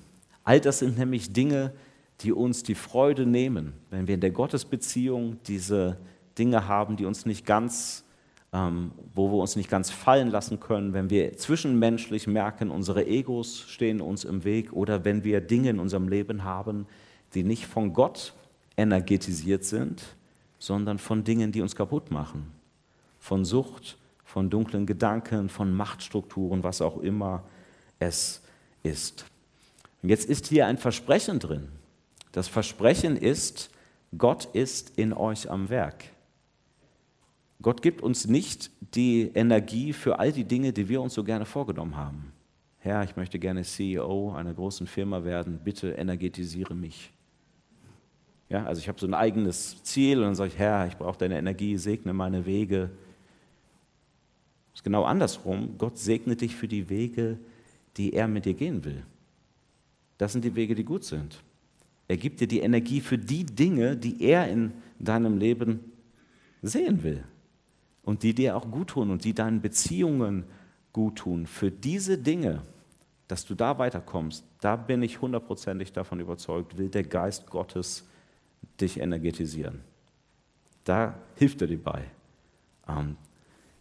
All 0.45 0.61
das 0.61 0.79
sind 0.79 0.99
nämlich 0.99 1.33
Dinge, 1.33 1.73
die 2.21 2.33
uns 2.33 2.63
die 2.63 2.75
Freude 2.75 3.27
nehmen, 3.27 3.75
wenn 3.91 4.07
wir 4.07 4.15
in 4.15 4.21
der 4.21 4.31
Gottesbeziehung 4.31 5.39
diese 5.47 5.99
Dinge 6.39 6.67
haben, 6.67 6.97
die 6.97 7.05
uns 7.05 7.27
nicht 7.27 7.47
ganz, 7.47 8.05
ähm, 8.53 8.93
wo 9.15 9.31
wir 9.31 9.37
uns 9.37 9.57
nicht 9.57 9.71
ganz 9.71 9.91
fallen 9.91 10.29
lassen 10.29 10.59
können, 10.59 10.93
wenn 10.95 11.11
wir 11.11 11.37
zwischenmenschlich 11.37 12.27
merken, 12.27 12.71
unsere 12.71 13.07
Egos 13.07 13.61
stehen 13.69 14.01
uns 14.01 14.25
im 14.25 14.45
Weg 14.45 14.73
oder 14.73 15.05
wenn 15.05 15.23
wir 15.23 15.41
Dinge 15.41 15.71
in 15.71 15.79
unserem 15.79 16.09
Leben 16.09 16.45
haben, 16.45 16.87
die 17.35 17.45
nicht 17.45 17.67
von 17.67 17.93
Gott 17.93 18.33
energetisiert 18.77 19.65
sind, 19.65 20.03
sondern 20.59 20.99
von 20.99 21.25
Dingen, 21.25 21.53
die 21.53 21.61
uns 21.61 21.77
kaputt 21.77 22.11
machen, 22.11 22.51
von 23.19 23.45
Sucht, 23.45 23.99
von 24.39 24.51
dunklen 24.51 24.87
Gedanken, 24.87 25.49
von 25.49 25.75
Machtstrukturen, 25.75 26.63
was 26.63 26.81
auch 26.81 26.99
immer 26.99 27.43
es 27.99 28.41
ist. 28.85 29.25
Und 30.01 30.11
jetzt 30.11 30.29
ist 30.29 30.47
hier 30.47 30.69
ein 30.69 30.79
Versprechen 30.79 31.41
drin, 31.41 31.67
Das 32.31 32.47
Versprechen 32.47 33.17
ist, 33.17 33.71
Gott 34.17 34.45
ist 34.53 34.97
in 34.97 35.13
euch 35.13 35.51
am 35.51 35.71
Werk. 35.71 36.05
Gott 37.61 37.83
gibt 37.83 38.01
uns 38.01 38.29
nicht 38.29 38.71
die 38.95 39.33
Energie 39.35 39.93
für 39.93 40.21
all 40.21 40.31
die 40.31 40.45
Dinge, 40.45 40.73
die 40.73 40.89
wir 40.89 41.03
uns 41.03 41.15
so 41.15 41.25
gerne 41.25 41.45
vorgenommen 41.45 41.97
haben. 41.97 42.33
Herr, 42.79 43.03
ich 43.03 43.17
möchte 43.17 43.41
gerne 43.41 43.65
CEO 43.65 44.35
einer 44.35 44.55
großen 44.55 44.87
Firma 44.87 45.25
werden, 45.25 45.59
bitte 45.65 45.91
energetisiere 45.91 46.77
mich. 46.77 47.11
Ja, 48.49 48.65
also 48.67 48.79
ich 48.81 48.87
habe 48.87 49.01
so 49.01 49.07
ein 49.09 49.15
eigenes 49.15 49.83
Ziel 49.83 50.19
und 50.19 50.27
dann 50.27 50.35
sage 50.37 50.53
ich, 50.53 50.59
Herr, 50.59 50.87
ich 50.87 50.97
brauche 50.97 51.19
deine 51.19 51.39
Energie, 51.39 51.77
segne 51.77 52.13
meine 52.13 52.47
Wege. 52.47 52.91
Ist 54.79 54.85
genau 54.85 55.03
andersrum. 55.03 55.77
Gott 55.77 55.99
segnet 55.99 56.41
dich 56.41 56.55
für 56.55 56.69
die 56.69 56.89
Wege, 56.89 57.37
die 57.97 58.13
er 58.13 58.29
mit 58.29 58.45
dir 58.45 58.55
gehen 58.55 58.85
will. 58.85 59.03
Das 60.19 60.31
sind 60.31 60.45
die 60.45 60.55
Wege, 60.55 60.77
die 60.77 60.85
gut 60.85 61.03
sind. 61.03 61.43
Er 62.07 62.17
gibt 62.17 62.39
dir 62.39 62.47
die 62.47 62.61
Energie 62.61 63.01
für 63.01 63.19
die 63.19 63.45
Dinge, 63.45 63.97
die 63.97 64.23
er 64.23 64.49
in 64.49 64.73
deinem 65.01 65.37
Leben 65.37 65.81
sehen 66.63 67.03
will 67.03 67.25
und 68.05 68.23
die 68.23 68.35
dir 68.35 68.57
auch 68.57 68.71
gut 68.71 68.91
tun 68.91 69.11
und 69.11 69.25
die 69.25 69.35
deinen 69.35 69.61
Beziehungen 69.61 70.45
gut 70.93 71.17
tun. 71.17 71.49
Für 71.49 71.73
diese 71.73 72.17
Dinge, 72.17 72.63
dass 73.27 73.45
du 73.45 73.57
da 73.57 73.81
weiterkommst, 73.81 74.45
da 74.61 74.77
bin 74.77 75.03
ich 75.03 75.21
hundertprozentig 75.21 75.93
davon 75.93 76.21
überzeugt, 76.21 76.79
will 76.79 76.89
der 76.89 77.03
Geist 77.03 77.51
Gottes 77.51 78.07
dich 78.81 79.01
energetisieren. 79.01 79.81
Da 80.85 81.19
hilft 81.35 81.63
er 81.63 81.67
dir 81.67 81.83
bei. 81.83 82.05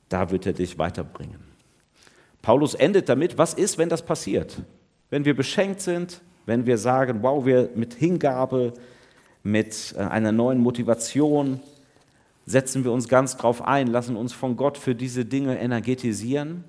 Da 0.09 0.29
wird 0.31 0.45
er 0.45 0.53
dich 0.53 0.77
weiterbringen. 0.77 1.39
Paulus 2.41 2.75
endet 2.75 3.09
damit, 3.09 3.37
was 3.37 3.53
ist, 3.53 3.77
wenn 3.77 3.89
das 3.89 4.05
passiert? 4.05 4.61
Wenn 5.09 5.25
wir 5.25 5.35
beschenkt 5.35 5.81
sind, 5.81 6.21
wenn 6.45 6.65
wir 6.65 6.77
sagen, 6.77 7.19
wow, 7.21 7.45
wir 7.45 7.69
mit 7.75 7.93
Hingabe, 7.93 8.73
mit 9.43 9.93
äh, 9.97 10.01
einer 10.01 10.31
neuen 10.31 10.59
Motivation 10.59 11.59
setzen 12.45 12.85
wir 12.85 12.93
uns 12.93 13.09
ganz 13.09 13.35
drauf 13.35 13.61
ein, 13.61 13.87
lassen 13.87 14.15
uns 14.15 14.31
von 14.31 14.55
Gott 14.55 14.77
für 14.77 14.95
diese 14.95 15.25
Dinge 15.25 15.59
energetisieren, 15.59 16.63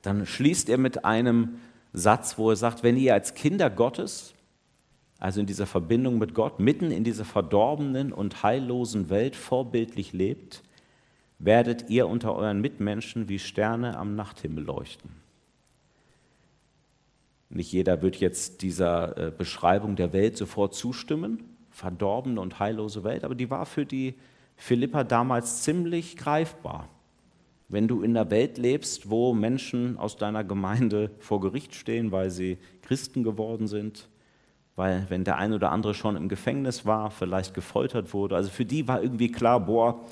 dann 0.00 0.26
schließt 0.26 0.70
er 0.70 0.78
mit 0.78 1.04
einem 1.04 1.60
Satz, 1.92 2.38
wo 2.38 2.50
er 2.50 2.56
sagt, 2.56 2.82
wenn 2.82 2.96
ihr 2.96 3.12
als 3.12 3.34
Kinder 3.34 3.68
Gottes, 3.68 4.32
also 5.18 5.40
in 5.40 5.46
dieser 5.46 5.66
Verbindung 5.66 6.18
mit 6.18 6.34
Gott, 6.34 6.58
mitten 6.58 6.90
in 6.90 7.04
dieser 7.04 7.26
verdorbenen 7.26 8.12
und 8.12 8.42
heillosen 8.42 9.10
Welt 9.10 9.36
vorbildlich 9.36 10.14
lebt, 10.14 10.62
werdet 11.42 11.90
ihr 11.90 12.06
unter 12.06 12.34
euren 12.34 12.60
Mitmenschen 12.60 13.28
wie 13.28 13.40
Sterne 13.40 13.96
am 13.96 14.14
Nachthimmel 14.14 14.64
leuchten. 14.64 15.10
Nicht 17.50 17.72
jeder 17.72 18.00
wird 18.00 18.16
jetzt 18.16 18.62
dieser 18.62 19.18
äh, 19.18 19.30
Beschreibung 19.30 19.96
der 19.96 20.12
Welt 20.12 20.36
sofort 20.36 20.74
zustimmen, 20.74 21.42
verdorbene 21.70 22.40
und 22.40 22.60
heillose 22.60 23.04
Welt, 23.04 23.24
aber 23.24 23.34
die 23.34 23.50
war 23.50 23.66
für 23.66 23.84
die 23.84 24.14
Philippa 24.56 25.04
damals 25.04 25.62
ziemlich 25.62 26.16
greifbar. 26.16 26.88
Wenn 27.68 27.88
du 27.88 28.02
in 28.02 28.14
der 28.14 28.30
Welt 28.30 28.56
lebst, 28.56 29.10
wo 29.10 29.34
Menschen 29.34 29.98
aus 29.98 30.16
deiner 30.16 30.44
Gemeinde 30.44 31.10
vor 31.18 31.40
Gericht 31.40 31.74
stehen, 31.74 32.12
weil 32.12 32.30
sie 32.30 32.58
Christen 32.82 33.24
geworden 33.24 33.66
sind, 33.66 34.08
weil 34.76 35.06
wenn 35.08 35.24
der 35.24 35.38
eine 35.38 35.56
oder 35.56 35.72
andere 35.72 35.94
schon 35.94 36.16
im 36.16 36.28
Gefängnis 36.28 36.86
war, 36.86 37.10
vielleicht 37.10 37.52
gefoltert 37.52 38.14
wurde, 38.14 38.36
also 38.36 38.48
für 38.48 38.64
die 38.64 38.86
war 38.86 39.02
irgendwie 39.02 39.30
klar, 39.30 39.60
boah, 39.60 40.04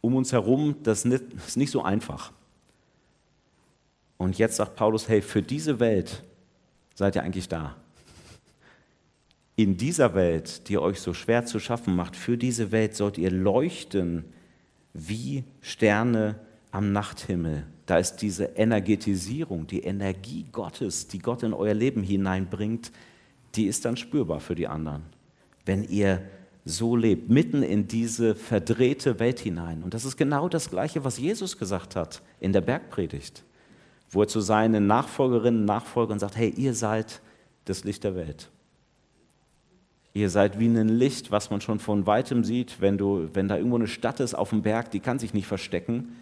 um 0.00 0.16
uns 0.16 0.32
herum, 0.32 0.76
das 0.82 1.04
ist 1.04 1.56
nicht 1.56 1.70
so 1.70 1.82
einfach. 1.82 2.32
Und 4.16 4.38
jetzt 4.38 4.56
sagt 4.56 4.76
Paulus, 4.76 5.08
hey, 5.08 5.22
für 5.22 5.42
diese 5.42 5.80
Welt 5.80 6.22
seid 6.94 7.16
ihr 7.16 7.22
eigentlich 7.22 7.48
da 7.48 7.76
in 9.62 9.76
dieser 9.76 10.14
Welt, 10.14 10.68
die 10.68 10.78
euch 10.78 11.00
so 11.00 11.12
schwer 11.12 11.44
zu 11.44 11.58
schaffen 11.58 11.94
macht, 11.94 12.16
für 12.16 12.38
diese 12.38 12.72
Welt 12.72 12.96
sollt 12.96 13.18
ihr 13.18 13.30
leuchten 13.30 14.24
wie 14.94 15.44
Sterne 15.60 16.36
am 16.70 16.92
Nachthimmel. 16.92 17.66
Da 17.84 17.98
ist 17.98 18.16
diese 18.16 18.44
Energetisierung, 18.44 19.66
die 19.66 19.82
Energie 19.82 20.46
Gottes, 20.50 21.08
die 21.08 21.18
Gott 21.18 21.42
in 21.42 21.52
euer 21.52 21.74
Leben 21.74 22.02
hineinbringt, 22.02 22.90
die 23.54 23.66
ist 23.66 23.84
dann 23.84 23.98
spürbar 23.98 24.40
für 24.40 24.54
die 24.54 24.66
anderen. 24.66 25.02
Wenn 25.66 25.84
ihr 25.84 26.22
so 26.70 26.96
lebt, 26.96 27.28
mitten 27.28 27.62
in 27.62 27.86
diese 27.88 28.34
verdrehte 28.34 29.18
Welt 29.18 29.40
hinein. 29.40 29.82
Und 29.82 29.94
das 29.94 30.04
ist 30.04 30.16
genau 30.16 30.48
das 30.48 30.70
Gleiche, 30.70 31.04
was 31.04 31.18
Jesus 31.18 31.58
gesagt 31.58 31.96
hat 31.96 32.22
in 32.40 32.52
der 32.52 32.62
Bergpredigt, 32.62 33.44
wo 34.10 34.22
er 34.22 34.28
zu 34.28 34.40
seinen 34.40 34.86
Nachfolgerinnen 34.86 35.60
und 35.60 35.66
Nachfolgern 35.66 36.18
sagt, 36.18 36.36
hey, 36.36 36.50
ihr 36.56 36.74
seid 36.74 37.20
das 37.66 37.84
Licht 37.84 38.04
der 38.04 38.14
Welt. 38.14 38.50
Ihr 40.12 40.28
seid 40.28 40.58
wie 40.58 40.66
ein 40.66 40.88
Licht, 40.88 41.30
was 41.30 41.50
man 41.50 41.60
schon 41.60 41.78
von 41.78 42.06
weitem 42.06 42.42
sieht, 42.42 42.80
wenn, 42.80 42.98
du, 42.98 43.28
wenn 43.32 43.46
da 43.46 43.56
irgendwo 43.56 43.76
eine 43.76 43.86
Stadt 43.86 44.20
ist 44.20 44.34
auf 44.34 44.50
dem 44.50 44.62
Berg, 44.62 44.90
die 44.90 45.00
kann 45.00 45.18
sich 45.18 45.34
nicht 45.34 45.46
verstecken. 45.46 46.16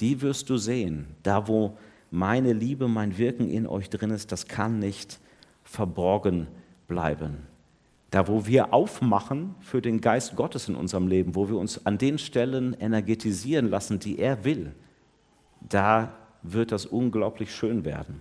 Die 0.00 0.20
wirst 0.20 0.50
du 0.50 0.58
sehen. 0.58 1.06
Da, 1.22 1.48
wo 1.48 1.78
meine 2.10 2.52
Liebe, 2.52 2.88
mein 2.88 3.16
Wirken 3.16 3.48
in 3.48 3.66
euch 3.66 3.88
drin 3.88 4.10
ist, 4.10 4.32
das 4.32 4.48
kann 4.48 4.78
nicht 4.78 5.18
verborgen 5.64 6.46
bleiben. 6.88 7.51
Da, 8.12 8.28
wo 8.28 8.44
wir 8.44 8.74
aufmachen 8.74 9.54
für 9.60 9.80
den 9.80 10.02
Geist 10.02 10.36
Gottes 10.36 10.68
in 10.68 10.74
unserem 10.74 11.08
Leben, 11.08 11.34
wo 11.34 11.48
wir 11.48 11.56
uns 11.56 11.86
an 11.86 11.96
den 11.96 12.18
Stellen 12.18 12.74
energetisieren 12.78 13.70
lassen, 13.70 14.00
die 14.00 14.18
er 14.18 14.44
will, 14.44 14.74
da 15.60 16.12
wird 16.42 16.72
das 16.72 16.84
unglaublich 16.84 17.54
schön 17.54 17.86
werden. 17.86 18.20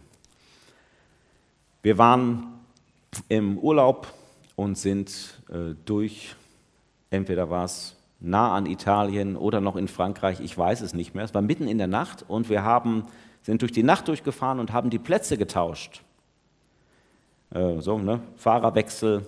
Wir 1.83 1.97
waren 1.97 2.53
im 3.27 3.57
Urlaub 3.57 4.13
und 4.55 4.77
sind 4.77 5.41
äh, 5.49 5.75
durch, 5.83 6.35
entweder 7.09 7.49
war 7.49 7.65
es 7.65 7.97
nah 8.21 8.55
an 8.55 8.67
Italien 8.67 9.35
oder 9.35 9.59
noch 9.59 9.75
in 9.75 9.89
Frankreich, 9.89 10.39
ich 10.39 10.57
weiß 10.57 10.79
es 10.79 10.93
nicht 10.93 11.15
mehr. 11.15 11.25
Es 11.25 11.33
war 11.33 11.41
mitten 11.41 11.67
in 11.67 11.79
der 11.79 11.87
Nacht 11.87 12.23
und 12.29 12.49
wir 12.49 12.63
haben, 12.63 13.07
sind 13.41 13.61
durch 13.61 13.73
die 13.73 13.83
Nacht 13.83 14.07
durchgefahren 14.07 14.61
und 14.61 14.71
haben 14.71 14.89
die 14.89 14.99
Plätze 14.99 15.37
getauscht. 15.37 16.01
Äh, 17.49 17.81
so, 17.81 17.97
ne? 17.97 18.21
Fahrerwechsel 18.37 19.27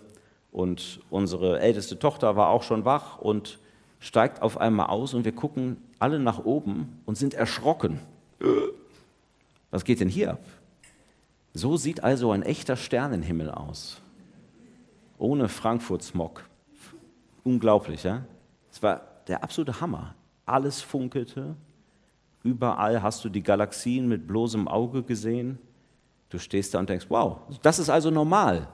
und 0.54 1.02
unsere 1.10 1.60
älteste 1.60 2.00
Tochter 2.00 2.38
war 2.38 2.48
auch 2.48 2.64
schon 2.64 2.86
wach 2.86 3.18
und 3.18 3.60
steigt 4.00 4.42
auf 4.42 4.58
einmal 4.58 4.88
aus 4.88 5.14
und 5.14 5.26
wir 5.26 5.34
gucken 5.34 5.78
alle 6.00 6.20
nach 6.20 6.46
oben 6.46 7.02
und 7.06 7.18
sind 7.18 7.34
erschrocken. 7.34 8.00
Was 9.72 9.84
geht 9.84 10.00
denn 10.00 10.10
hier 10.10 10.32
ab? 10.32 10.46
So 11.54 11.76
sieht 11.76 12.04
also 12.04 12.32
ein 12.32 12.44
echter 12.44 12.78
Sternenhimmel 12.78 13.52
aus 13.52 14.02
ohne 15.24 15.48
Frankfurt-Smog. 15.48 16.44
Unglaublich, 17.44 18.04
ja? 18.04 18.26
Es 18.70 18.84
war 18.84 19.02
der 19.28 19.44
absolute 19.44 19.80
Hammer. 19.80 20.16
Alles 20.46 20.82
funkelte. 20.82 21.56
Überall 22.44 23.02
hast 23.02 23.24
du 23.24 23.30
die 23.30 23.42
Galaxien 23.42 24.08
mit 24.08 24.28
bloßem 24.28 24.68
Auge 24.68 25.02
gesehen. 25.02 25.60
Du 26.30 26.40
stehst 26.40 26.74
da 26.74 26.80
und 26.80 26.90
denkst, 26.90 27.06
wow, 27.08 27.38
das 27.62 27.80
ist 27.80 27.90
also 27.90 28.12
normal. 28.12 28.68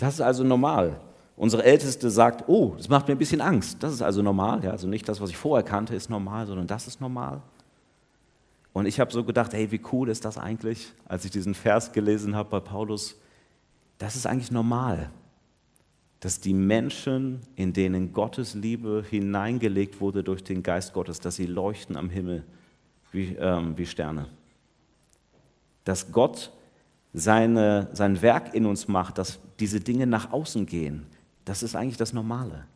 Das 0.00 0.14
ist 0.14 0.20
also 0.20 0.44
normal. 0.44 1.00
Unsere 1.36 1.64
Älteste 1.64 2.10
sagt, 2.10 2.48
oh, 2.48 2.74
das 2.76 2.88
macht 2.88 3.08
mir 3.08 3.14
ein 3.14 3.18
bisschen 3.18 3.40
Angst. 3.40 3.82
Das 3.82 3.92
ist 3.92 4.02
also 4.02 4.22
normal. 4.22 4.64
Ja, 4.64 4.72
also 4.72 4.88
nicht 4.88 5.08
das, 5.08 5.20
was 5.20 5.30
ich 5.30 5.36
vorher 5.36 5.64
kannte, 5.64 5.94
ist 5.94 6.10
normal, 6.10 6.46
sondern 6.46 6.66
das 6.66 6.86
ist 6.86 7.00
normal. 7.00 7.40
Und 8.72 8.86
ich 8.86 9.00
habe 9.00 9.12
so 9.12 9.24
gedacht, 9.24 9.52
hey, 9.52 9.70
wie 9.70 9.80
cool 9.92 10.08
ist 10.08 10.24
das 10.24 10.38
eigentlich, 10.38 10.92
als 11.06 11.24
ich 11.24 11.30
diesen 11.30 11.54
Vers 11.54 11.92
gelesen 11.92 12.34
habe 12.34 12.50
bei 12.50 12.60
Paulus. 12.60 13.16
Das 13.98 14.16
ist 14.16 14.26
eigentlich 14.26 14.50
normal 14.50 15.10
dass 16.20 16.38
die 16.38 16.52
Menschen, 16.52 17.40
in 17.56 17.72
denen 17.72 18.12
Gottes 18.12 18.54
Liebe 18.54 19.02
hineingelegt 19.08 20.00
wurde 20.00 20.22
durch 20.22 20.44
den 20.44 20.62
Geist 20.62 20.92
Gottes, 20.92 21.18
dass 21.18 21.36
sie 21.36 21.46
leuchten 21.46 21.96
am 21.96 22.10
Himmel 22.10 22.44
wie, 23.10 23.36
ähm, 23.36 23.76
wie 23.76 23.86
Sterne. 23.86 24.26
Dass 25.84 26.12
Gott 26.12 26.52
seine, 27.12 27.88
sein 27.92 28.22
Werk 28.22 28.54
in 28.54 28.66
uns 28.66 28.88
macht, 28.88 29.18
dass 29.18 29.38
diese 29.58 29.80
Dinge 29.80 30.06
nach 30.06 30.32
außen 30.32 30.66
gehen, 30.66 31.06
das 31.44 31.62
ist 31.62 31.74
eigentlich 31.74 31.96
das 31.96 32.12
Normale. 32.12 32.66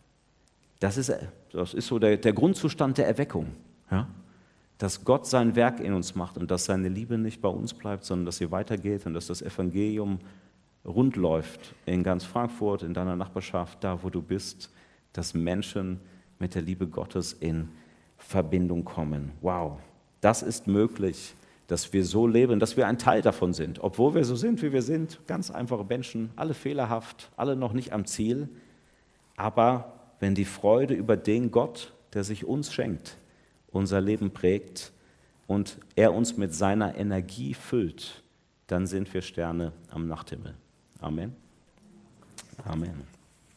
Das 0.80 0.96
ist, 0.96 1.12
das 1.52 1.74
ist 1.74 1.86
so 1.86 1.98
der, 1.98 2.16
der 2.16 2.32
Grundzustand 2.32 2.98
der 2.98 3.06
Erweckung. 3.06 3.46
Ja? 3.90 4.08
Dass 4.78 5.04
Gott 5.04 5.26
sein 5.26 5.54
Werk 5.54 5.80
in 5.80 5.92
uns 5.94 6.14
macht 6.14 6.36
und 6.36 6.50
dass 6.50 6.64
seine 6.64 6.88
Liebe 6.88 7.16
nicht 7.16 7.40
bei 7.40 7.48
uns 7.48 7.72
bleibt, 7.72 8.04
sondern 8.04 8.26
dass 8.26 8.38
sie 8.38 8.50
weitergeht 8.50 9.06
und 9.06 9.14
dass 9.14 9.28
das 9.28 9.40
Evangelium 9.40 10.18
rund 10.84 11.16
läuft 11.16 11.74
in 11.86 12.02
ganz 12.02 12.24
Frankfurt, 12.24 12.82
in 12.82 12.92
deiner 12.92 13.16
Nachbarschaft, 13.16 13.82
da 13.82 14.02
wo 14.02 14.10
du 14.10 14.20
bist, 14.20 14.70
dass 15.12 15.32
Menschen 15.32 16.00
mit 16.38 16.54
der 16.54 16.62
Liebe 16.62 16.86
Gottes 16.86 17.32
in 17.32 17.68
Verbindung 18.18 18.84
kommen. 18.84 19.30
Wow, 19.40 19.78
das 20.20 20.42
ist 20.42 20.66
möglich, 20.66 21.34
dass 21.66 21.92
wir 21.92 22.04
so 22.04 22.26
leben, 22.26 22.60
dass 22.60 22.76
wir 22.76 22.86
ein 22.86 22.98
Teil 22.98 23.22
davon 23.22 23.54
sind, 23.54 23.82
obwohl 23.82 24.14
wir 24.14 24.24
so 24.24 24.36
sind, 24.36 24.62
wie 24.62 24.72
wir 24.72 24.82
sind, 24.82 25.20
ganz 25.26 25.50
einfache 25.50 25.84
Menschen, 25.84 26.30
alle 26.36 26.54
fehlerhaft, 26.54 27.30
alle 27.36 27.56
noch 27.56 27.72
nicht 27.72 27.92
am 27.92 28.04
Ziel. 28.04 28.48
Aber 29.36 29.92
wenn 30.20 30.34
die 30.34 30.44
Freude 30.44 30.94
über 30.94 31.16
den 31.16 31.50
Gott, 31.50 31.92
der 32.12 32.24
sich 32.24 32.44
uns 32.44 32.72
schenkt, 32.72 33.16
unser 33.72 34.00
Leben 34.00 34.30
prägt 34.30 34.92
und 35.46 35.78
er 35.96 36.14
uns 36.14 36.36
mit 36.36 36.54
seiner 36.54 36.96
Energie 36.96 37.54
füllt, 37.54 38.22
dann 38.66 38.86
sind 38.86 39.12
wir 39.12 39.22
Sterne 39.22 39.72
am 39.90 40.06
Nachthimmel. 40.06 40.54
Amen. 41.00 41.34
Amen. 42.64 43.13